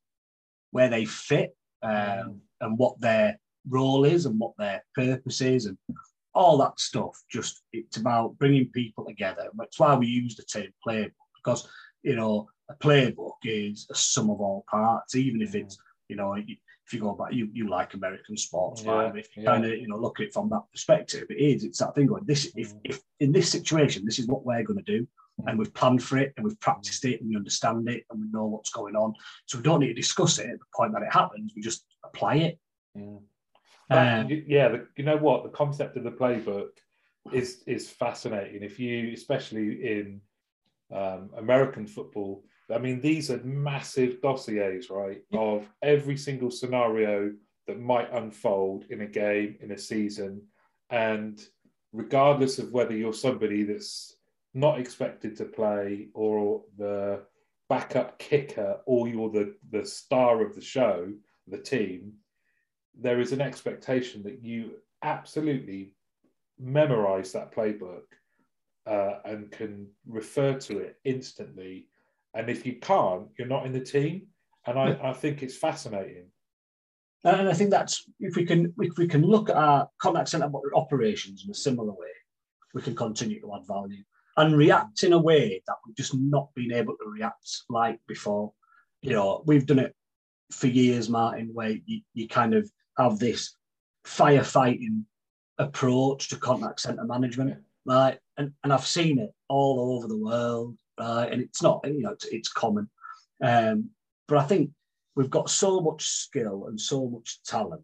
[0.70, 2.38] where they fit um, mm.
[2.61, 5.78] and what their role is and what their purpose is and
[6.35, 7.21] all that stuff.
[7.31, 9.49] Just it's about bringing people together.
[9.59, 11.68] That's why we use the term playbook because
[12.03, 16.35] you know a playbook is a sum of all parts, even if it's you know
[16.92, 19.16] if you go back, you, you like American sports, yeah, right?
[19.16, 19.53] If you yeah.
[19.53, 21.64] kind of you know look at it from that perspective, it is.
[21.64, 22.25] It's that thing going.
[22.27, 22.81] This if, mm.
[22.85, 25.07] if in this situation, this is what we're going to do,
[25.47, 28.27] and we've planned for it, and we've practiced it, and we understand it, and we
[28.31, 29.14] know what's going on.
[29.47, 31.53] So we don't need to discuss it at the point that it happens.
[31.55, 32.59] We just apply it.
[32.95, 33.18] Yeah.
[33.92, 35.42] Um, yeah, the, you know what?
[35.42, 36.70] The concept of the playbook
[37.33, 38.62] is is fascinating.
[38.62, 40.20] If you, especially in
[40.92, 45.22] um, American football, I mean, these are massive dossiers, right?
[45.33, 47.33] Of every single scenario
[47.66, 50.42] that might unfold in a game, in a season.
[50.90, 51.40] And
[51.92, 54.16] regardless of whether you're somebody that's
[54.55, 57.22] not expected to play or the
[57.68, 61.12] backup kicker or you're the, the star of the show,
[61.46, 62.12] the team,
[62.98, 65.94] there is an expectation that you absolutely
[66.59, 68.02] memorize that playbook
[68.87, 71.87] uh, and can refer to it instantly.
[72.35, 74.26] And if you can't, you're not in the team.
[74.66, 76.26] And I, I think it's fascinating.
[77.24, 80.50] And I think that's if we can if we can look at our contact centre
[80.74, 82.14] operations in a similar way,
[82.74, 84.02] we can continue to add value
[84.37, 88.52] and react in a way that we've just not been able to react like before.
[89.02, 89.94] You know, we've done it
[90.50, 93.57] for years, Martin, where you, you kind of have this
[94.05, 95.05] firefighting
[95.59, 98.18] approach to contact center management, right?
[98.37, 101.31] And and I've seen it all over the world, right?
[101.31, 102.88] And it's not, you know, it's, it's common.
[103.42, 103.90] Um,
[104.28, 104.70] but I think
[105.16, 107.83] we've got so much skill and so much talent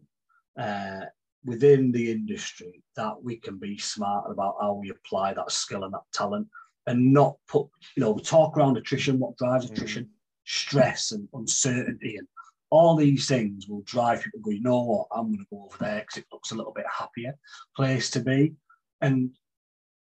[0.59, 1.01] uh,
[1.45, 5.93] within the industry that we can be smart about how we apply that skill and
[5.93, 6.47] that talent
[6.87, 9.71] and not put, you know, we talk around attrition, what drives mm.
[9.71, 10.09] attrition, mm.
[10.45, 12.27] stress and uncertainty and
[12.69, 15.65] all these things will drive people to go, you know what, I'm going to go
[15.65, 17.35] over there because it looks a little bit happier
[17.75, 18.53] place to be.
[19.01, 19.31] And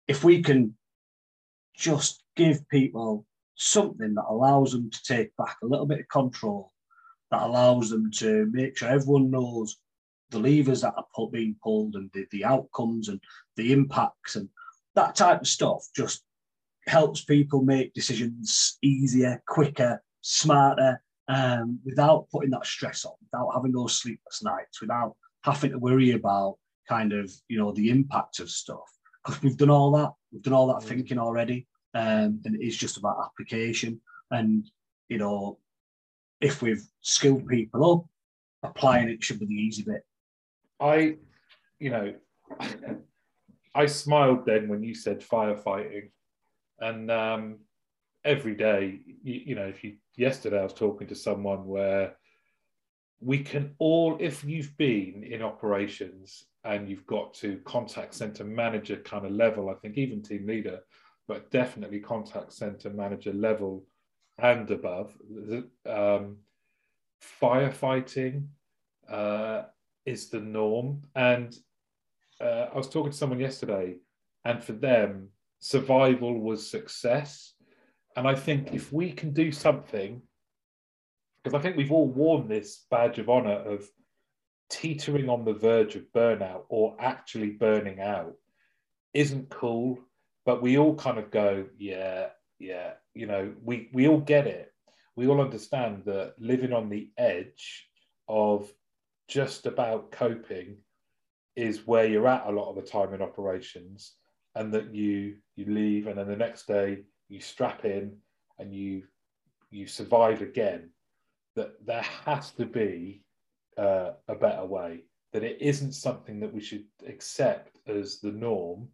[0.07, 0.75] if we can
[1.75, 6.71] just give people something that allows them to take back a little bit of control,
[7.31, 9.77] that allows them to make sure everyone knows
[10.29, 13.19] the levers that are being pulled and the, the outcomes and
[13.57, 14.49] the impacts and
[14.95, 16.23] that type of stuff just
[16.87, 23.71] helps people make decisions easier, quicker, smarter, um, without putting that stress on, without having
[23.71, 26.57] those sleepless nights, without having to worry about
[26.89, 28.89] kind of you know the impact of stuff.
[29.23, 30.89] Because we've done all that, we've done all that mm.
[30.89, 34.01] thinking already, um, and it is just about application.
[34.29, 34.69] And
[35.07, 35.57] you know,
[36.41, 40.03] if we've skilled people up, applying it should be the easy bit.
[40.81, 41.15] I,
[41.79, 42.13] you know,
[43.75, 46.09] I smiled then when you said firefighting,
[46.79, 47.59] and um,
[48.23, 52.15] every day, you, you know, if you yesterday I was talking to someone where
[53.19, 58.97] we can all, if you've been in operations and you've got to contact center manager
[58.97, 60.79] kind of level, I think even team leader,
[61.27, 63.85] but definitely contact center manager level
[64.39, 65.15] and above,
[65.87, 66.37] um,
[67.41, 68.47] firefighting
[69.09, 69.63] uh,
[70.05, 71.03] is the norm.
[71.15, 71.55] And
[72.39, 73.97] uh, I was talking to someone yesterday,
[74.45, 75.29] and for them,
[75.59, 77.50] survival was success.
[78.15, 80.21] And I think if we can do something,
[81.43, 83.87] because I think we've all worn this badge of honor of
[84.69, 88.33] teetering on the verge of burnout or actually burning out,
[89.13, 89.99] isn't cool.
[90.45, 94.73] But we all kind of go, yeah, yeah, you know, we, we all get it.
[95.15, 97.87] We all understand that living on the edge
[98.27, 98.71] of
[99.27, 100.77] just about coping
[101.55, 104.13] is where you're at a lot of the time in operations
[104.55, 106.99] and that you you leave and then the next day
[107.31, 108.17] you strap in
[108.59, 109.03] and you
[109.69, 110.89] you survive again
[111.55, 113.23] that there has to be
[113.77, 118.89] uh, a better way that it isn't something that we should accept as the norm.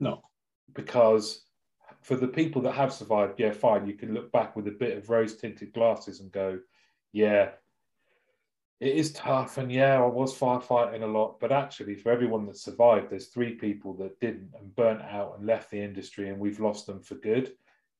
[0.00, 0.22] No.
[0.74, 1.42] Because
[2.00, 4.96] for the people that have survived yeah fine you can look back with a bit
[4.96, 6.58] of rose tinted glasses and go
[7.12, 7.50] yeah
[8.80, 12.56] it is tough and yeah i was firefighting a lot but actually for everyone that
[12.56, 16.60] survived there's three people that didn't and burnt out and left the industry and we've
[16.60, 17.52] lost them for good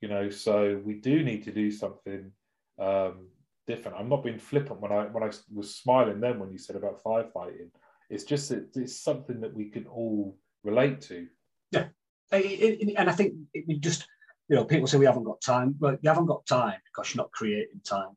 [0.03, 2.31] you know so we do need to do something
[2.79, 3.29] um,
[3.67, 3.97] different.
[3.97, 7.03] I'm not being flippant when i when i was smiling then when you said about
[7.03, 7.71] firefighting.
[8.11, 11.27] It's just that it's something that we can all relate to.
[11.71, 11.87] Yeah.
[12.33, 14.07] And i think it just
[14.49, 15.75] you know people say we haven't got time.
[15.79, 18.17] But you haven't got time because you're not creating time.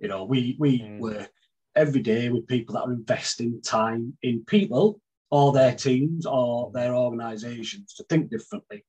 [0.00, 0.98] You know we we mm.
[0.98, 1.30] work
[1.76, 6.94] every day with people that are investing time in people or their teams or their
[6.94, 8.84] organizations to think differently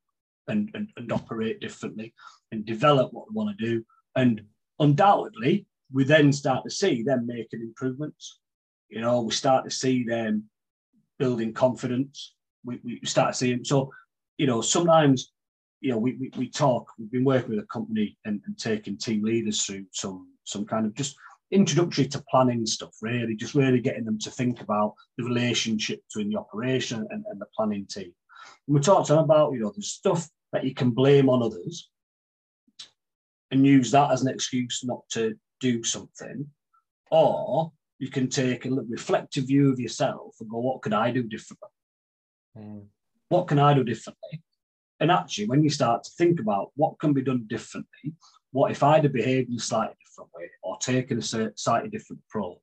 [0.47, 2.13] and, and, and operate differently
[2.51, 3.86] and develop what they want to do.
[4.15, 4.41] And
[4.79, 8.39] undoubtedly, we then start to see them making improvements.
[8.89, 10.45] You know, we start to see them
[11.20, 12.34] building confidence.
[12.65, 13.65] We, we start to see them.
[13.65, 13.91] So,
[14.38, 15.32] you know, sometimes,
[15.82, 18.97] you know, we, we, we talk, we've been working with a company and, and taking
[18.97, 21.15] team leaders through some some kind of just
[21.51, 26.30] introductory to planning stuff, really, just really getting them to think about the relationship between
[26.30, 28.13] the operation and, and the planning team.
[28.68, 31.44] And we talked to them about, you know, the stuff that you can blame on
[31.44, 31.89] others
[33.52, 36.48] and use that as an excuse not to do something.
[37.12, 41.24] Or you can take a reflective view of yourself and go, what could I do
[41.24, 41.70] differently?
[42.58, 42.86] Mm.
[43.30, 44.41] What can I do differently?
[45.00, 48.14] And actually, when you start to think about what can be done differently,
[48.52, 51.22] what if I'd have behaved in a slightly different way or taken a
[51.56, 52.62] slightly different approach?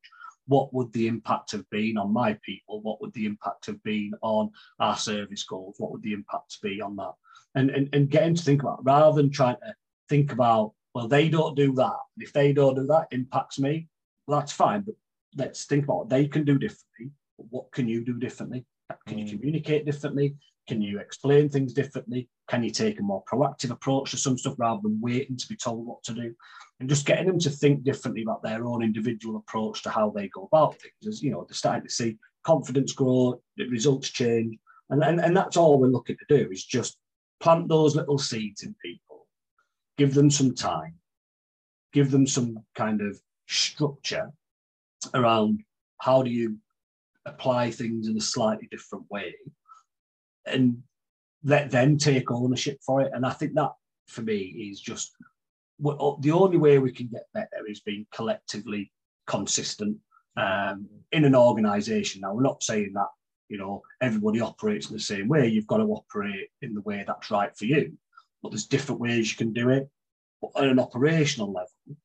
[0.51, 2.80] What would the impact have been on my people?
[2.82, 5.76] What would the impact have been on our service goals?
[5.78, 7.12] What would the impact be on that?
[7.55, 9.74] And, and, and getting to think about rather than trying to
[10.09, 11.96] think about, well, they don't do that.
[12.16, 13.86] If they don't do that, impacts me.
[14.26, 14.80] Well, that's fine.
[14.80, 14.96] But
[15.36, 17.12] let's think about what they can do differently.
[17.36, 18.66] What can you do differently?
[19.07, 19.30] Can you mm.
[19.30, 20.36] communicate differently?
[20.68, 22.28] Can you explain things differently?
[22.49, 25.57] Can you take a more proactive approach to some stuff rather than waiting to be
[25.57, 26.34] told what to do?
[26.78, 30.28] And just getting them to think differently about their own individual approach to how they
[30.28, 31.07] go about things.
[31.09, 34.59] As you know, they're starting to see confidence grow, the results change.
[34.91, 36.97] And, and, and that's all we're looking to do is just
[37.41, 39.26] plant those little seeds in people,
[39.99, 40.95] give them some time,
[41.93, 44.30] give them some kind of structure
[45.14, 45.61] around
[45.99, 46.57] how do you
[47.26, 49.34] apply things in a slightly different way
[50.46, 50.82] and
[51.44, 53.10] let them take ownership for it.
[53.14, 53.72] And I think that
[54.06, 55.12] for me is just
[55.78, 58.92] the only way we can get better is being collectively
[59.26, 59.96] consistent
[60.36, 62.20] um, in an organization.
[62.20, 63.08] Now, we're not saying that,
[63.48, 65.48] you know, everybody operates in the same way.
[65.48, 67.96] You've got to operate in the way that's right for you.
[68.42, 69.88] But there's different ways you can do it.
[70.42, 71.96] But at an operational level,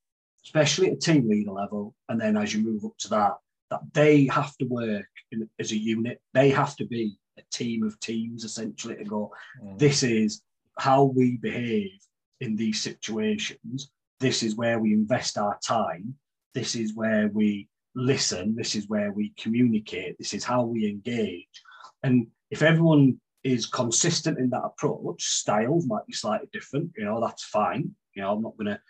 [0.44, 3.32] especially at a team leader level, and then as you move up to that,
[3.70, 6.20] that they have to work in, as a unit.
[6.34, 9.78] They have to be a team of teams essentially to go, mm.
[9.78, 10.42] this is
[10.78, 11.98] how we behave
[12.40, 13.90] in these situations.
[14.20, 16.14] This is where we invest our time.
[16.54, 18.54] This is where we listen.
[18.54, 20.16] This is where we communicate.
[20.18, 21.62] This is how we engage.
[22.02, 26.90] And if everyone is consistent in that approach, styles might be slightly different.
[26.96, 27.94] You know, that's fine.
[28.14, 28.80] You know, I'm not going to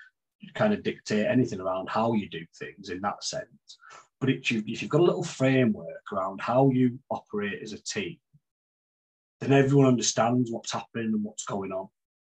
[0.54, 3.78] kind of dictate anything around how you do things in that sense.
[4.20, 7.82] But if you've, if you've got a little framework around how you operate as a
[7.82, 8.18] team,
[9.40, 11.88] then everyone understands what's happening and what's going on.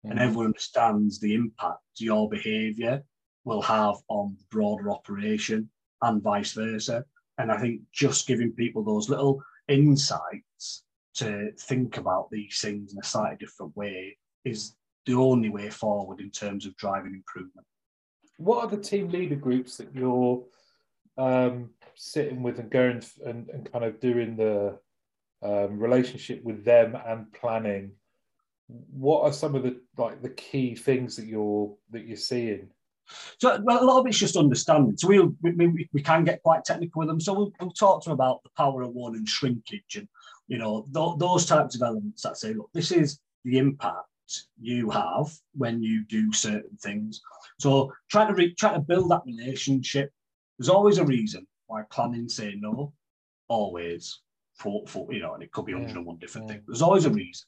[0.05, 0.11] Mm.
[0.11, 3.03] And everyone understands the impact your behavior
[3.45, 5.69] will have on the broader operation
[6.01, 7.03] and vice versa.
[7.37, 10.83] And I think just giving people those little insights
[11.15, 14.75] to think about these things in a slightly different way is
[15.05, 17.67] the only way forward in terms of driving improvement.
[18.37, 20.43] What are the team leader groups that you're
[21.17, 24.79] um, sitting with and going and, and kind of doing the
[25.41, 27.91] um, relationship with them and planning
[28.67, 32.69] what are some of the like the key things that you're that you're seeing?
[33.37, 34.95] So well, a lot of it's just understanding.
[34.97, 37.19] So we'll, we, we can get quite technical with them.
[37.19, 40.07] So we'll, we'll talk to them about the power of one and shrinkage and
[40.47, 44.07] you know th- those types of elements that say look this is the impact
[44.59, 47.21] you have when you do certain things.
[47.59, 50.11] So trying to re- try to build that relationship
[50.57, 52.93] there's always a reason why planning say no
[53.47, 54.21] always
[54.55, 56.53] for, for you know, and it could be 101 different yeah.
[56.53, 56.65] things.
[56.67, 57.45] There's always a reason.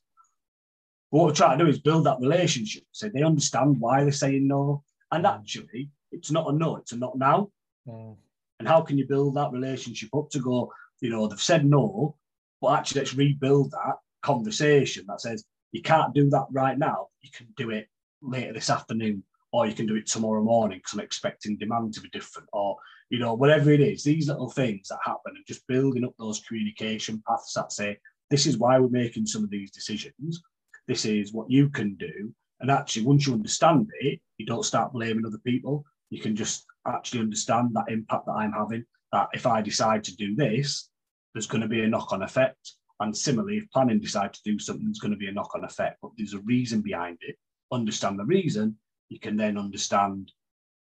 [1.10, 4.48] what we're trying to do is build that relationship so they understand why they're saying
[4.48, 4.84] no.
[5.12, 5.36] And mm.
[5.36, 7.50] actually, it's not a no, it's a not now.
[7.88, 8.16] Mm.
[8.60, 12.16] And how can you build that relationship up to go, you know, they've said no,
[12.62, 17.08] but actually let's rebuild that conversation that says you can't do that right now.
[17.22, 17.88] You can do it
[18.22, 22.02] later this afternoon, or you can do it tomorrow morning because I'm expecting demand to
[22.02, 22.78] be different, or
[23.10, 26.42] you know, whatever it is, these little things that happen and just building up those
[26.48, 27.98] communication paths that say,
[28.30, 30.42] this is why we're making some of these decisions.
[30.88, 32.34] This is what you can do.
[32.60, 35.86] And actually, once you understand it, you don't start blaming other people.
[36.10, 38.86] You can just actually understand that impact that I'm having.
[39.12, 40.90] That if I decide to do this,
[41.34, 42.74] there's going to be a knock on effect.
[43.00, 45.66] And similarly, if planning decide to do something, there's going to be a knock on
[45.66, 45.98] effect.
[46.02, 47.36] But there's a reason behind it.
[47.72, 48.78] Understand the reason,
[49.10, 50.32] you can then understand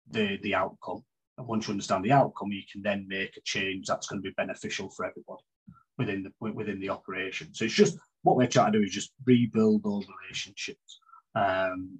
[0.09, 1.03] the the outcome
[1.37, 4.27] and once you understand the outcome, you can then make a change that's going to
[4.29, 5.43] be beneficial for everybody
[5.97, 7.53] within the within the operation.
[7.53, 10.99] So it's just what we're trying to do is just rebuild those relationships,
[11.35, 11.99] um,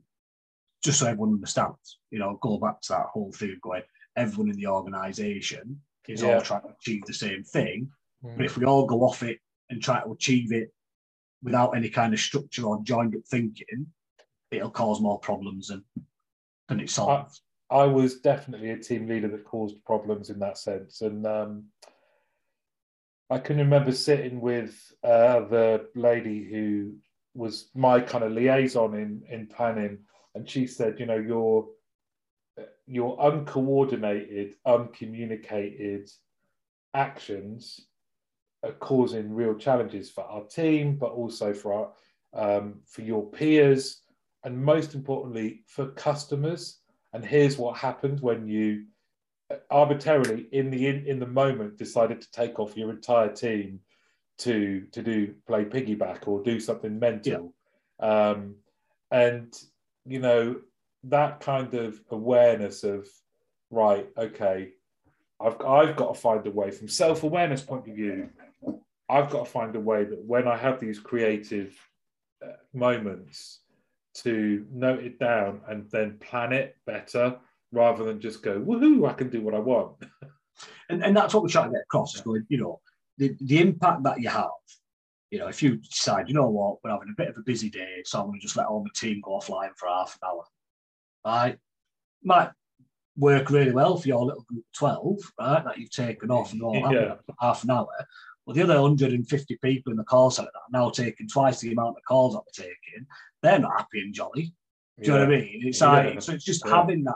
[0.84, 2.00] just so everyone understands.
[2.12, 3.84] You know, go back to that whole thing of going,
[4.16, 6.36] everyone in the organisation is yeah.
[6.36, 7.90] all trying to achieve the same thing.
[8.24, 8.38] Mm.
[8.38, 10.72] But if we all go off it and try to achieve it
[11.44, 13.88] without any kind of structure or joined up thinking,
[14.52, 15.84] it'll cause more problems than
[16.68, 17.42] than it solves.
[17.70, 21.01] I was definitely a team leader that caused problems in that sense.
[21.01, 21.66] And um,
[23.30, 26.95] I can remember sitting with uh, the lady who
[27.34, 29.99] was my kind of liaison in, in planning,
[30.36, 31.68] and she said, you know, your
[32.88, 36.09] your uncoordinated, uncommunicated
[36.93, 37.88] actions
[38.63, 41.91] are causing real challenges for our team, but also for our
[42.34, 44.01] um, for your peers,
[44.43, 46.80] and most importantly for customers
[47.16, 48.86] and here's what happened when you
[49.70, 53.80] arbitrarily in the in, in the moment decided to take off your entire team
[54.38, 57.53] to to do play piggyback or do something mental
[57.99, 58.32] yeah.
[58.32, 58.55] um,
[59.11, 59.53] and
[60.05, 60.57] you know
[61.03, 63.07] that kind of awareness of
[63.72, 64.74] right okay
[65.39, 68.30] I've I've got to find a way from self awareness point of view.
[69.09, 71.78] I've got to find a way that when I have these creative
[72.43, 73.59] uh, moments,
[74.24, 77.38] to note it down and then plan it better
[77.72, 79.95] rather than just go woohoo, I can do what I want.
[80.89, 82.16] And, and that's what we're trying to get across.
[82.16, 82.80] Is going, you know,
[83.18, 84.49] the, the impact that you have.
[85.32, 87.70] You know, if you decide, you know what, we're having a bit of a busy
[87.70, 90.30] day, so I'm going to just let all my team go offline for half an
[90.30, 90.43] hour.
[91.26, 91.57] Right,
[92.24, 92.51] might
[93.18, 96.61] work really well for your little group of 12, right, that you've taken off and
[96.61, 97.16] all yeah.
[97.41, 97.88] half an hour.
[98.46, 101.72] Well, the other 150 people in the call centre that are now taking twice the
[101.72, 103.08] amount of calls that we're taking,
[103.41, 104.54] they're not happy and jolly.
[105.02, 105.62] Do you know what I mean?
[105.64, 106.20] It's like, yeah.
[106.20, 106.76] so it's just yeah.
[106.76, 107.16] having that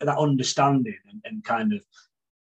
[0.00, 1.84] that understanding and, and kind of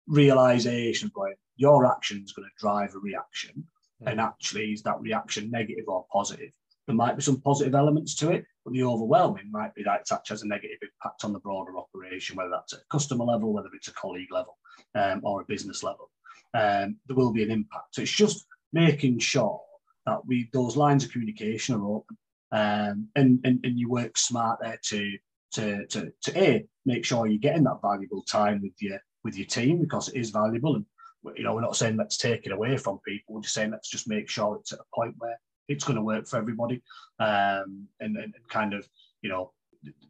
[0.08, 3.68] realization of going, your action is going to drive a reaction.
[4.02, 4.12] Mm.
[4.12, 6.52] And actually, is that reaction negative or positive?
[6.88, 10.12] There might be some positive elements to it, but the overwhelming might be that it
[10.12, 13.54] actually has a negative impact on the broader operation, whether that's at a customer level,
[13.54, 14.58] whether it's a colleague level,
[14.96, 16.10] um, or a business level
[16.54, 17.96] um, there will be an impact.
[17.96, 19.62] So it's just making sure
[20.06, 22.18] that we those lines of communication are open
[22.52, 25.18] um, and, and and you work smart there to
[25.52, 29.48] to to to a make sure you're getting that valuable time with your with your
[29.48, 30.86] team because it is valuable and
[31.36, 33.90] you know we're not saying let's take it away from people we're just saying let's
[33.90, 36.82] just make sure it's at a point where it's going to work for everybody
[37.20, 38.88] um, and, and kind of
[39.22, 39.52] you know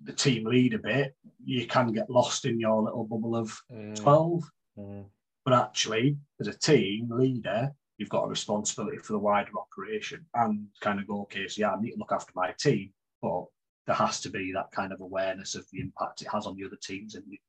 [0.03, 3.95] the team lead a bit you can get lost in your little bubble of mm.
[3.95, 4.43] 12
[4.79, 5.05] mm.
[5.43, 10.67] But actually, as a team leader, you've got a responsibility for the wider operation and
[10.81, 13.45] kind of go, okay, so yeah, I need to look after my team, but
[13.87, 16.65] there has to be that kind of awareness of the impact it has on the
[16.65, 17.39] other teams in the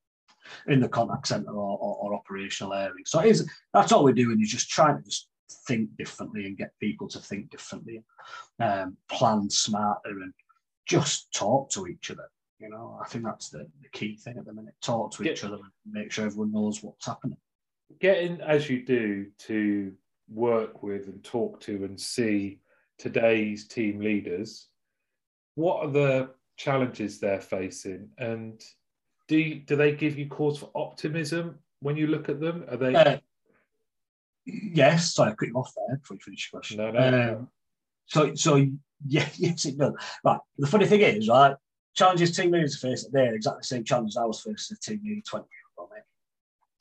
[0.66, 3.04] in the contact center or, or, or operational area.
[3.06, 5.28] So it is that's all we're doing is just trying to just
[5.68, 8.02] think differently and get people to think differently,
[8.58, 10.32] um, plan smarter, and
[10.86, 12.28] just talk to each other.
[12.58, 14.74] You know, I think that's the, the key thing at the minute.
[14.82, 17.38] Talk to each other and make sure everyone knows what's happening
[18.00, 19.92] getting as you do to
[20.28, 22.60] work with and talk to and see
[22.98, 24.68] today's team leaders,
[25.54, 28.62] what are the challenges they're facing, and
[29.28, 32.64] do you, do they give you cause for optimism when you look at them?
[32.70, 32.94] Are they?
[32.94, 33.18] Uh,
[34.44, 36.78] yes, sorry, I cut you off there before you finish your question.
[36.78, 37.06] No, no.
[37.06, 37.48] Um, no.
[38.06, 38.56] So, so
[39.06, 39.94] yeah, yes, it does.
[40.24, 40.40] Right.
[40.58, 41.56] The funny thing is, right,
[41.94, 45.00] challenges team leaders face they're exactly the same challenges I was facing as a team
[45.04, 45.46] leader 20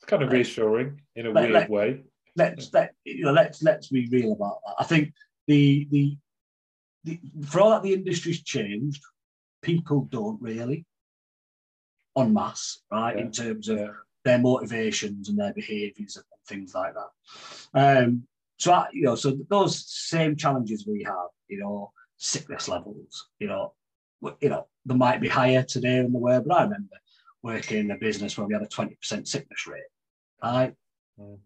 [0.02, 2.02] it's kind of reassuring in a let, weird let, way.
[2.34, 4.74] Let's let you know, let's let's be real about that.
[4.78, 5.12] I think
[5.46, 6.16] the the,
[7.04, 9.02] the for all that the industry's changed,
[9.62, 10.84] people don't really
[12.16, 13.16] en masse, right?
[13.16, 13.22] Yeah.
[13.22, 13.88] In terms of yeah.
[14.24, 18.06] their motivations and their behaviours and things like that.
[18.06, 18.24] Um,
[18.58, 23.46] so I, you know, so those same challenges we have, you know, sickness levels, you
[23.46, 23.74] know,
[24.40, 26.96] you know, they might be higher today than they were, but I remember
[27.42, 29.82] working in a business where we had a 20% sickness rate.
[30.42, 30.74] Right?
[31.20, 31.38] Mm.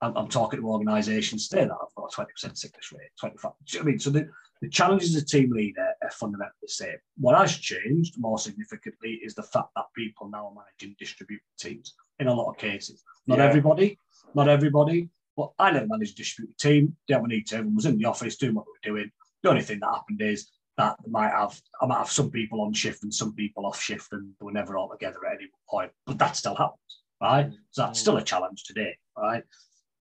[0.00, 3.52] I'm, I'm, talking to organisations today that I've got a 20% sickness rate, 25.
[3.80, 4.28] I mean, so the,
[4.60, 6.96] the challenges as a team leader are fundamentally the same.
[7.16, 11.94] What has changed more significantly is the fact that people now are managing distributed teams
[12.18, 13.02] in a lot of cases.
[13.26, 13.46] Not yeah.
[13.46, 13.98] everybody,
[14.34, 16.96] not everybody, but I never managed a distributed team.
[17.08, 17.56] Didn't need to.
[17.56, 19.10] Everyone was in the office doing what we were doing.
[19.42, 22.72] The only thing that happened is that might have I might have some people on
[22.72, 25.92] shift and some people off shift, and they were never all together at any point.
[26.06, 27.50] But that still happens, right?
[27.70, 29.44] So that's still a challenge today, right?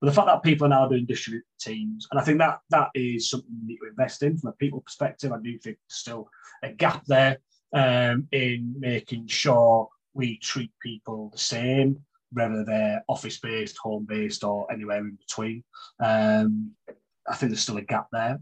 [0.01, 2.89] But the fact that people are now doing distributed teams, and I think that that
[2.95, 5.31] is something you need to invest in from a people perspective.
[5.31, 6.29] I do think there's still
[6.63, 7.39] a gap there
[7.73, 11.99] um, in making sure we treat people the same,
[12.33, 15.63] whether they're office based, home based, or anywhere in between.
[16.03, 16.73] Um,
[17.29, 18.41] I think there's still a gap there.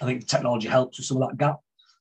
[0.00, 1.58] I think technology helps with some of that gap,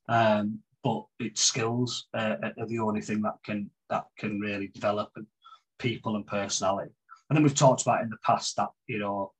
[0.07, 5.11] um, but its skills uh, are the only thing that can that can really develop
[5.15, 5.25] and
[5.79, 6.91] people and personality.
[7.29, 9.31] And then we've talked about in the past that you know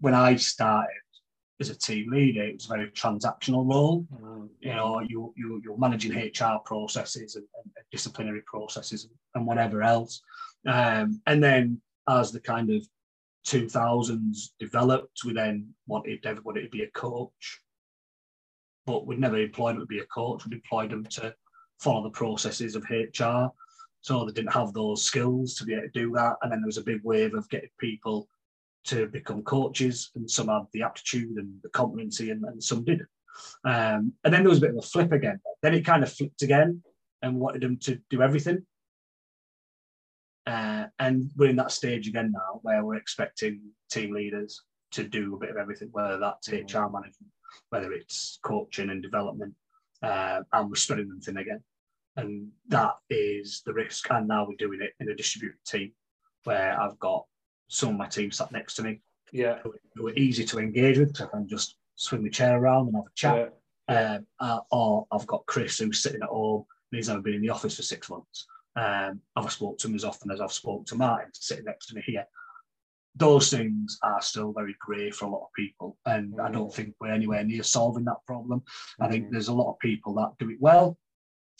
[0.00, 0.90] when I started
[1.60, 4.06] as a team leader, it was a very transactional role.
[4.12, 4.46] Mm-hmm.
[4.60, 7.46] You know, you, you you're managing HR processes and,
[7.76, 10.20] and disciplinary processes and whatever else.
[10.66, 12.86] Um, and then as the kind of
[13.46, 17.60] 2000s developed, we then wanted everybody to be a coach
[18.86, 20.44] but we'd never employed them to be a coach.
[20.44, 21.34] We'd employed them to
[21.80, 23.48] follow the processes of HR.
[24.00, 26.36] So they didn't have those skills to be able to do that.
[26.42, 28.28] And then there was a big wave of getting people
[28.84, 33.08] to become coaches, and some had the aptitude and the competency, and, and some didn't.
[33.64, 35.40] Um, and then there was a bit of a flip again.
[35.62, 36.82] Then it kind of flipped again
[37.22, 38.66] and wanted them to do everything.
[40.46, 44.62] Uh, and we're in that stage again now where we're expecting team leaders
[44.94, 46.62] to do a bit of everything, whether that's mm.
[46.62, 47.30] HR management,
[47.70, 49.54] whether it's coaching and development,
[50.02, 51.62] uh, and we're spreading them thin again.
[52.16, 54.08] And that is the risk.
[54.10, 55.92] And now we're doing it in a distributed team.
[56.44, 57.24] where I've got
[57.68, 59.00] some of my team sat next to me
[59.32, 59.60] Yeah.
[59.94, 62.96] who, are easy to engage with because I can just swing the chair around and
[62.96, 63.54] have a chat.
[63.88, 64.14] Yeah.
[64.16, 67.42] Um, uh, or I've got Chris who's sitting at home and he's never been in
[67.42, 68.46] the office for six months.
[68.76, 71.94] Um, I've spoken to him as often as I've spoken to Martin sitting next to
[71.94, 72.26] me here.
[73.16, 76.94] Those things are still very grey for a lot of people, and I don't think
[77.00, 78.62] we're anywhere near solving that problem.
[79.00, 79.30] I think Mhm.
[79.30, 80.98] there's a lot of people that do it well,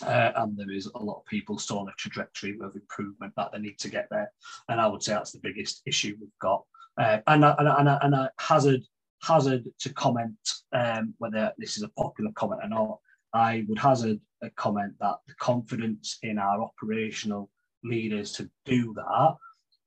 [0.03, 3.53] uh, and there is a lot of people still on a trajectory of improvement that
[3.53, 4.33] they need to get there.
[4.69, 6.65] And I would say that's the biggest issue we've got.
[6.97, 8.83] Uh, and, I, and, I, and, I, and I hazard
[9.23, 10.37] hazard to comment
[10.73, 12.99] um, whether this is a popular comment or not.
[13.33, 17.51] I would hazard a comment that the confidence in our operational
[17.83, 19.37] leaders to do that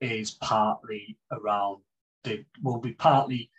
[0.02, 1.82] is partly around
[2.24, 3.50] the will be partly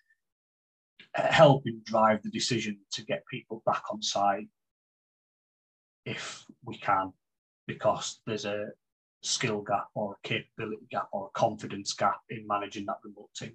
[1.15, 4.49] helping drive the decision to get people back on site
[6.05, 7.13] if we can,
[7.67, 8.67] because there's a
[9.23, 13.53] skill gap or a capability gap or a confidence gap in managing that remote team.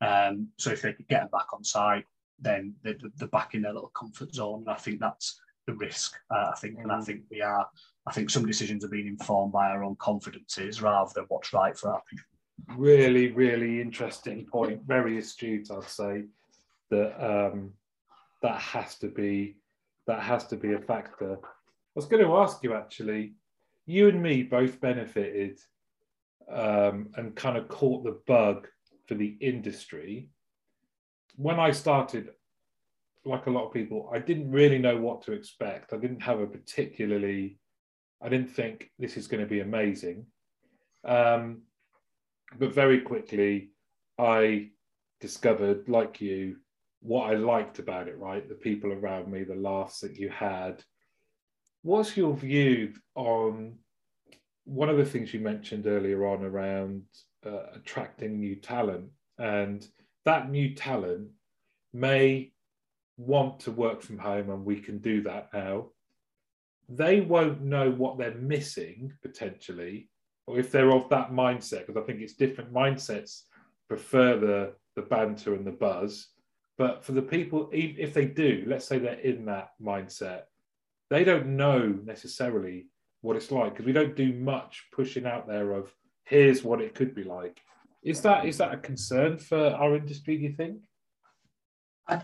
[0.00, 2.04] Um, so if they could get them back on site,
[2.40, 4.64] then they're, they're back in their little comfort zone.
[4.66, 6.14] And I think that's the risk.
[6.34, 7.04] Uh, I think, and I Mm.
[7.04, 7.68] think we are.
[8.06, 11.76] I think some decisions are being informed by our own confidences rather than what's right
[11.76, 12.24] for our people.
[12.76, 14.82] really, really interesting point.
[14.86, 16.24] Very astute, I'd say.
[16.90, 17.72] That um,
[18.42, 19.56] that has to be
[20.06, 21.38] that has to be a factor.
[21.42, 23.34] I was going to ask you actually.
[23.86, 25.58] You and me both benefited
[26.50, 28.68] um, and kind of caught the bug
[29.06, 30.28] for the industry.
[31.36, 32.30] When I started,
[33.24, 35.92] like a lot of people, I didn't really know what to expect.
[35.92, 37.58] I didn't have a particularly,
[38.24, 40.24] I didn't think this is going to be amazing.
[41.04, 41.62] Um,
[42.58, 43.70] but very quickly,
[44.18, 44.70] I
[45.20, 46.56] discovered, like you,
[47.00, 48.48] what I liked about it, right?
[48.48, 50.82] The people around me, the laughs that you had.
[51.82, 53.76] What's your view on
[54.64, 57.02] one of the things you mentioned earlier on around
[57.44, 59.10] uh, attracting new talent?
[59.38, 59.86] And
[60.24, 61.28] that new talent
[61.92, 62.52] may
[63.18, 65.90] want to work from home, and we can do that now.
[66.88, 70.08] They won't know what they're missing potentially
[70.46, 73.42] or if they're of that mindset, because I think it's different mindsets
[73.88, 76.28] prefer the, the banter and the buzz.
[76.76, 80.42] But for the people, if they do, let's say they're in that mindset,
[81.08, 82.86] they don't know necessarily
[83.20, 86.94] what it's like because we don't do much pushing out there of here's what it
[86.94, 87.60] could be like.
[88.02, 90.36] Is that is that a concern for our industry?
[90.36, 90.78] Do you think?
[92.08, 92.22] I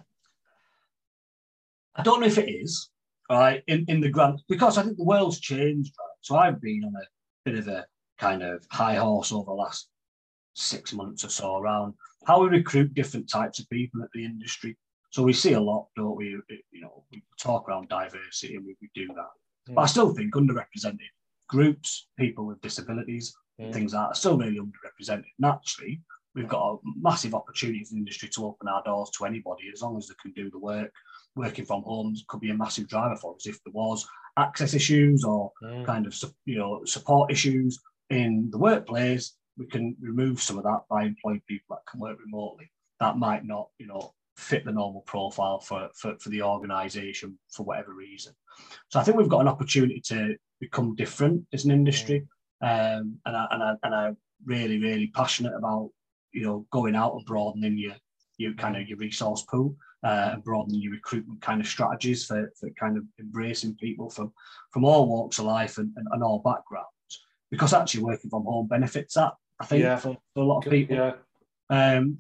[2.02, 2.90] don't know if it is
[3.31, 5.95] right in, in the grand because I think the world's changed.
[5.99, 6.16] Right?
[6.20, 7.07] So I've been on a
[7.45, 7.87] bit of a
[8.18, 9.89] kind of high horse over the last
[10.55, 11.95] six months or so around
[12.26, 14.76] how we recruit different types of people at the industry.
[15.11, 16.37] So we see a lot, don't we?
[16.70, 19.74] You know, we talk around diversity and we, we do that.
[19.74, 20.99] But I still think underrepresented
[21.49, 23.72] groups, people with disabilities, Mm.
[23.72, 25.26] things like that are still really underrepresented.
[25.39, 26.01] Naturally,
[26.35, 29.83] we've got a massive opportunity for the industry to open our doors to anybody as
[29.83, 30.93] long as they can do the work.
[31.37, 34.07] Working from home could be a massive driver for us if there was
[34.37, 35.85] access issues or Mm.
[35.85, 36.14] kind of
[36.45, 37.78] you know support issues
[38.11, 39.37] in the workplace.
[39.57, 42.70] We can remove some of that by employing people that can work remotely.
[42.99, 47.64] That might not you know fit the normal profile for for, for the organisation for
[47.64, 48.33] whatever reason.
[48.89, 52.26] So I think we've got an opportunity to become different as an industry,
[52.62, 55.91] um, and I, and I and I'm really really passionate about
[56.33, 57.97] you know going out and broadening your
[58.39, 62.53] your kind of your resource pool uh, and broadening your recruitment kind of strategies for,
[62.59, 64.32] for kind of embracing people from
[64.72, 66.88] from all walks of life and, and, and all backgrounds
[67.51, 69.96] because actually working from home benefits that I think Yeah.
[69.96, 70.96] for, for a lot of people.
[70.96, 71.12] Yeah.
[71.68, 72.18] Um,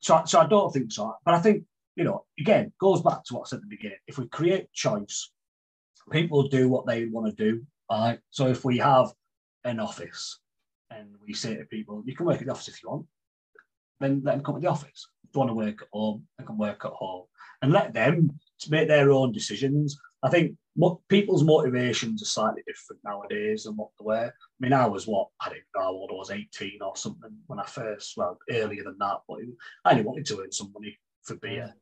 [0.00, 1.14] so, so I don't think so.
[1.24, 1.64] But I think,
[1.94, 3.98] you know, again, goes back to what I said at the beginning.
[4.06, 5.30] If we create choice,
[6.10, 7.64] people do what they want to do.
[7.90, 8.18] Right.
[8.30, 9.12] So if we have
[9.64, 10.40] an office
[10.90, 13.06] and we say to people, you can work at the office if you want,
[14.00, 15.06] then let them come to the office.
[15.34, 17.24] Want to work at home, they can work at home.
[17.62, 19.98] And let them make their own decisions.
[20.22, 24.26] I think mo- people's motivations are slightly different nowadays than what they were.
[24.26, 27.30] I mean, I was what I don't know how old I was, 18 or something
[27.46, 29.38] when I first, well, earlier than that, but
[29.84, 31.74] I only wanted to earn some money for beer.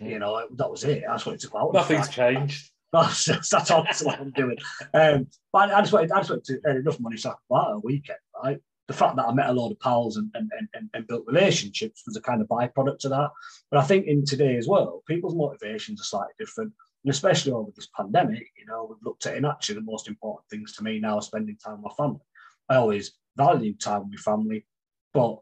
[0.00, 1.04] You know, that was it.
[1.08, 1.74] I just wanted to go out.
[1.74, 2.70] Nothing's changed.
[2.90, 4.56] That's, that's, that's what I'm doing.
[4.94, 7.40] Um, but I just wanted, I just wanted to earn enough money so I could
[7.50, 8.58] buy a weekend, right?
[8.88, 12.02] The fact that I met a lot of pals and, and, and, and built relationships
[12.06, 13.30] was a kind of byproduct of that.
[13.70, 16.72] But I think in today's world, people's motivations are slightly different.
[17.04, 20.48] And especially over this pandemic, you know, we've looked at, and actually the most important
[20.48, 22.20] things to me now are spending time with my family.
[22.68, 24.66] I always value time with my family,
[25.12, 25.38] but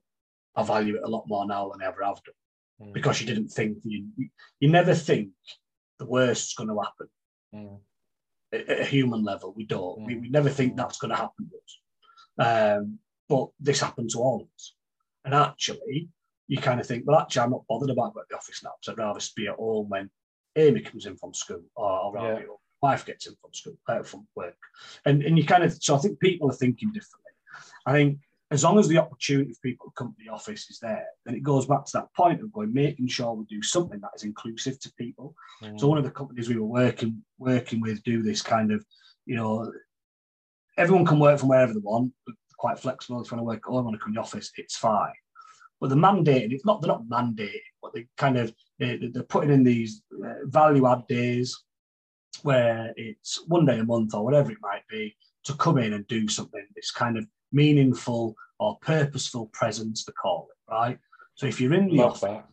[0.56, 2.34] I value it a lot more now than I ever have done
[2.78, 2.92] Mm.
[2.92, 4.04] because you didn't think, you,
[4.60, 5.30] you never think
[5.98, 7.08] the worst is going to happen
[7.54, 7.78] Mm.
[8.52, 9.54] at at a human level.
[9.56, 10.04] We don't.
[10.04, 10.20] We, Mm.
[10.20, 11.72] we never think that's going to happen to us.
[12.78, 12.98] Um,
[13.28, 14.74] but this happened to all of us.
[15.24, 16.08] And actually,
[16.48, 18.72] you kind of think, well, actually, I'm not bothered about going to the office now,
[18.80, 20.10] so I'd rather be at home when
[20.56, 22.46] Amy comes in from school, or, or yeah.
[22.80, 24.56] wife gets in from school, uh, from work.
[25.04, 27.32] And, and you kind of, so I think people are thinking differently.
[27.84, 28.18] I think
[28.52, 31.34] as long as the opportunity for people to come to the office is there, then
[31.34, 34.22] it goes back to that point of going, making sure we do something that is
[34.22, 35.34] inclusive to people.
[35.62, 35.80] Mm.
[35.80, 38.84] So one of the companies we were working working with do this kind of,
[39.24, 39.72] you know,
[40.76, 42.12] everyone can work from wherever they want,
[42.66, 43.22] quite flexible.
[43.22, 45.12] If you want to work at home, want to come to the office, it's fine.
[45.80, 49.52] But the mandate, it's not, they're not mandating, but they kind of, they, they're putting
[49.52, 51.56] in these uh, value add days
[52.42, 56.06] where it's one day a month or whatever it might be to come in and
[56.08, 56.66] do something.
[56.74, 60.98] It's kind of meaningful or purposeful presence, to call it, right?
[61.34, 62.48] So if you're in the Love office, that.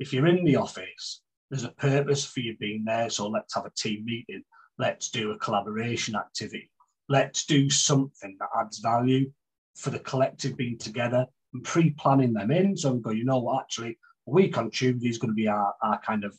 [0.00, 3.10] if you're in the office, there's a purpose for you being there.
[3.10, 4.42] So let's have a team meeting.
[4.78, 6.70] Let's do a collaboration activity.
[7.08, 9.30] Let's do something that adds value
[9.76, 12.76] for the collective being together and pre-planning them in.
[12.76, 15.48] So we go, you know what, actually, a week on Tuesday is going to be
[15.48, 16.36] our, our kind of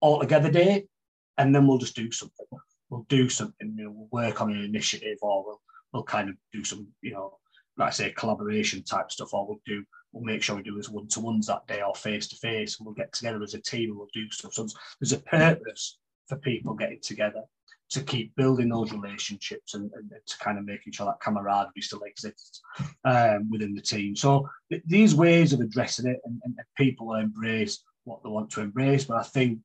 [0.00, 0.86] all together day.
[1.38, 2.46] And then we'll just do something.
[2.90, 5.62] We'll do something, you know, we'll work on an initiative or we'll
[5.92, 7.38] we'll kind of do some, you know,
[7.76, 10.90] like I say, collaboration type stuff, or we'll do, we'll make sure we do as
[10.90, 13.60] one to ones that day or face to face, and we'll get together as a
[13.60, 14.54] team and we'll do stuff.
[14.54, 14.66] So
[15.00, 17.42] there's a purpose for people getting together
[17.92, 22.02] to keep building those relationships and, and, to kind of making sure that camaraderie still
[22.02, 22.62] exists
[23.04, 24.16] um, within the team.
[24.16, 28.60] So th- these ways of addressing it, and, and people embrace what they want to
[28.60, 29.04] embrace.
[29.04, 29.60] But I think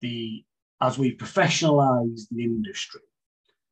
[0.00, 0.44] the
[0.82, 3.02] as we professionalize the industry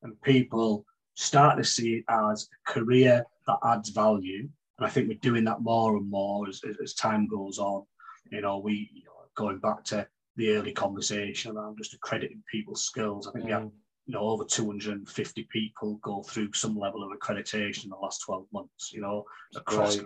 [0.03, 0.85] and people
[1.15, 4.49] start to see it as a career that adds value.
[4.79, 7.85] And I think we're doing that more and more as, as time goes on.
[8.31, 10.07] You know, we you know, going back to
[10.37, 13.27] the early conversation around just accrediting people's skills.
[13.27, 13.65] I think mm.
[13.65, 13.71] we.
[14.09, 18.47] You know over 250 people go through some level of accreditation in the last 12
[18.53, 18.91] months.
[18.93, 19.99] You know, across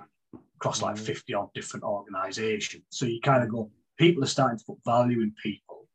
[0.57, 1.01] across like mm.
[1.01, 2.85] 50 odd different organisations.
[2.91, 5.87] So you kind of go, people are starting to put value in people,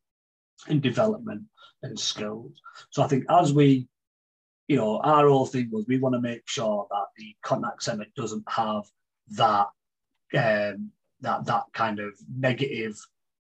[0.68, 1.44] in development
[1.84, 2.62] and skills.
[2.90, 3.88] So I think as we
[4.68, 8.06] you know, our whole thing was we want to make sure that the contact center
[8.16, 8.84] doesn't have
[9.30, 9.68] that
[10.34, 10.92] um,
[11.22, 12.98] that that kind of negative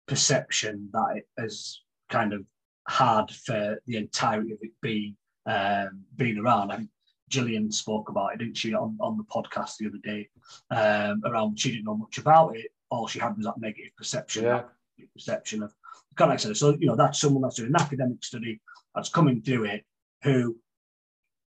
[0.07, 2.45] perception that it has kind of
[2.87, 5.15] had for the entirety of it being
[5.45, 6.71] um, being around.
[6.71, 6.89] I think
[7.29, 10.29] Gillian spoke about it, didn't she, on, on the podcast the other day,
[10.71, 12.71] um, around she didn't know much about it.
[12.89, 14.63] All she had was that negative perception, yeah.
[14.97, 15.73] that perception of
[16.15, 16.41] contact.
[16.55, 18.61] So, you know, that's someone that's doing an academic study
[18.93, 19.83] that's coming through it
[20.23, 20.57] who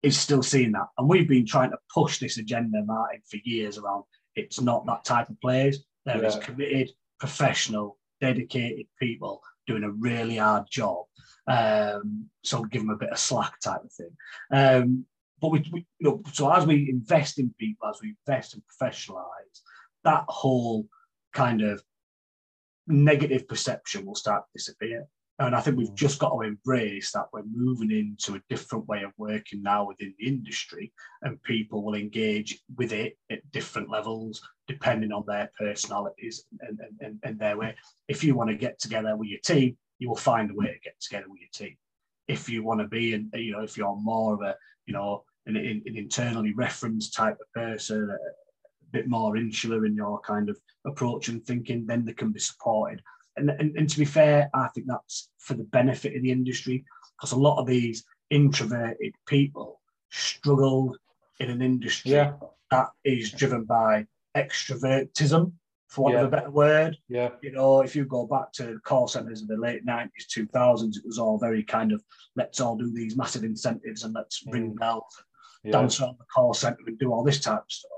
[0.01, 0.87] is still seeing that.
[0.97, 4.03] And we've been trying to push this agenda, Martin, for years around
[4.35, 5.83] it's not that type of players.
[6.05, 6.27] There yeah.
[6.27, 11.05] is committed, professional, dedicated people doing a really hard job.
[11.47, 14.11] Um, so give them a bit of slack type of thing.
[14.51, 15.05] Um,
[15.41, 18.63] but we, we, you know, so as we invest in people, as we invest and
[18.63, 19.61] professionalize,
[20.03, 20.87] that whole
[21.33, 21.83] kind of
[22.87, 25.07] negative perception will start to disappear.
[25.37, 25.95] And I think we've mm.
[25.95, 30.13] just got to embrace that we're moving into a different way of working now within
[30.17, 30.93] the industry,
[31.23, 37.19] and people will engage with it at different levels depending on their personalities and, and,
[37.23, 37.75] and their way.
[38.07, 40.79] If you want to get together with your team, you will find a way to
[40.83, 41.77] get together with your team.
[42.27, 45.23] If you want to be, and you know, if you're more of a, you know,
[45.45, 48.17] an, an internally referenced type of person, a,
[48.91, 53.01] bit more insular in your kind of approach and thinking, then they can be supported
[53.37, 56.85] and, and, and to be fair, I think that's for the benefit of the industry
[57.17, 59.81] because a lot of these introverted people
[60.11, 60.95] struggle
[61.39, 62.33] in an industry yeah.
[62.71, 65.51] that is driven by extrovertism,
[65.95, 66.21] for want yeah.
[66.21, 66.97] of a better word.
[67.07, 67.29] Yeah.
[67.41, 71.05] You know, if you go back to call centers in the late 90s, 2000s, it
[71.05, 72.03] was all very kind of
[72.35, 74.79] let's all do these massive incentives and let's ring mm.
[74.79, 75.03] bells,
[75.63, 75.71] yeah.
[75.71, 77.91] dance around the call center and do all this type of stuff.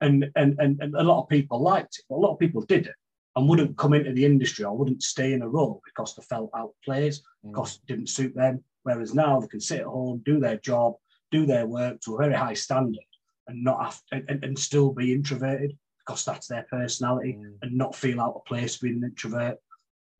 [0.00, 2.62] And, and, and, and a lot of people liked it, but a lot of people
[2.62, 2.94] did it
[3.36, 6.50] and wouldn't come into the industry or wouldn't stay in a role because they felt
[6.56, 7.52] outplayed, mm.
[7.52, 8.62] because it didn't suit them.
[8.84, 10.94] Whereas now they can sit at home, do their job,
[11.30, 13.04] do their work to a very high standard,
[13.48, 17.54] and not have and, and still be introverted because that's their personality, mm.
[17.62, 19.58] and not feel out of place being an introvert.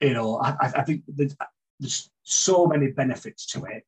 [0.01, 1.37] You know, I, I think there's,
[1.79, 3.85] there's so many benefits to it.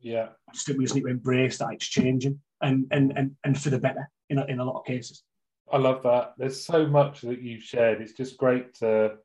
[0.00, 3.36] Yeah, I just think we just need to embrace that it's changing and and and
[3.44, 5.22] and for the better in a, in a lot of cases.
[5.70, 6.34] I love that.
[6.38, 8.00] There's so much that you've shared.
[8.00, 9.16] It's just great to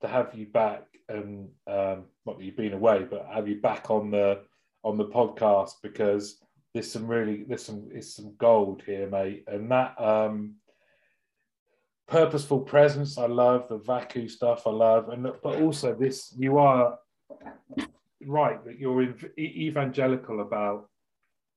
[0.00, 3.90] to have you back and um, not that you've been away, but have you back
[3.90, 4.42] on the
[4.82, 6.38] on the podcast because
[6.72, 9.44] there's some really there's some it's some gold here, mate.
[9.46, 10.54] And that um,
[12.10, 14.66] purposeful presence, I love the Vacu stuff.
[14.66, 16.98] I love, and but also this you are
[18.26, 20.88] right that you're evangelical about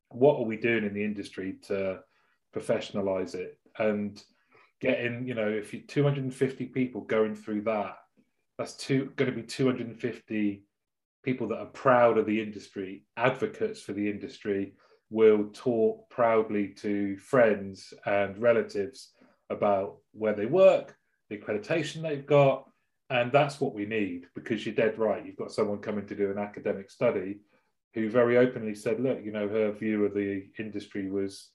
[0.09, 1.99] what are we doing in the industry to
[2.55, 4.23] professionalize it and
[4.79, 7.97] getting, you know, if you 250 people going through that,
[8.57, 10.63] that's two, going to be 250
[11.23, 14.73] people that are proud of the industry, advocates for the industry,
[15.09, 19.13] will talk proudly to friends and relatives
[19.53, 20.95] about where they work,
[21.29, 22.65] the accreditation they've got.
[23.09, 25.25] And that's what we need because you're dead right.
[25.25, 27.39] You've got someone coming to do an academic study
[27.93, 31.49] who very openly said, look, you know, her view of the industry was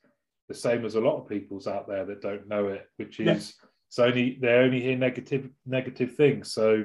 [0.49, 3.27] the same as a lot of people's out there that don't know it, which is
[3.27, 3.55] yes.
[3.89, 6.53] it's only they only hear negative negative things.
[6.53, 6.85] So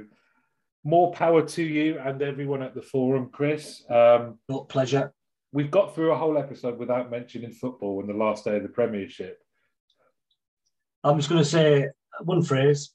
[0.84, 3.84] more power to you and everyone at the forum, Chris.
[3.90, 4.40] Um,
[4.70, 5.14] pleasure.
[5.52, 8.70] We've got through a whole episode without mentioning football and the last day of the
[8.70, 9.40] Premiership.
[11.04, 11.90] I'm just going to say
[12.22, 12.92] one phrase: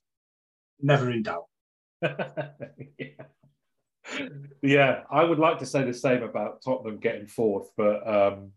[0.80, 1.46] never in doubt.
[2.02, 3.08] yeah.
[4.62, 8.52] yeah, I would like to say the same about Tottenham getting fourth, but um,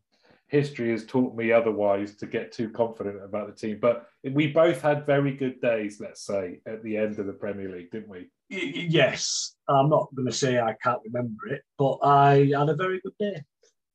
[0.52, 3.80] history has taught me otherwise to get too confident about the team.
[3.82, 7.70] But we both had very good days, let's say, at the end of the Premier
[7.70, 8.30] League, didn't we?
[8.50, 13.00] Yes, I'm not going to say I can't remember it, but I had a very
[13.02, 13.44] good day.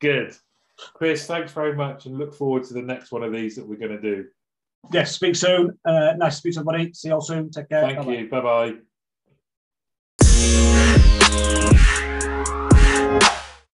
[0.01, 0.35] Good.
[0.95, 3.77] Chris, thanks very much and look forward to the next one of these that we're
[3.77, 4.27] going to do.
[4.93, 5.79] Yes, speak soon.
[5.85, 6.93] Uh, nice to speak to everybody.
[6.93, 7.51] See you all soon.
[7.51, 7.83] Take care.
[7.83, 8.13] Thank Bye-bye.
[8.13, 8.29] you.
[8.29, 8.75] Bye bye.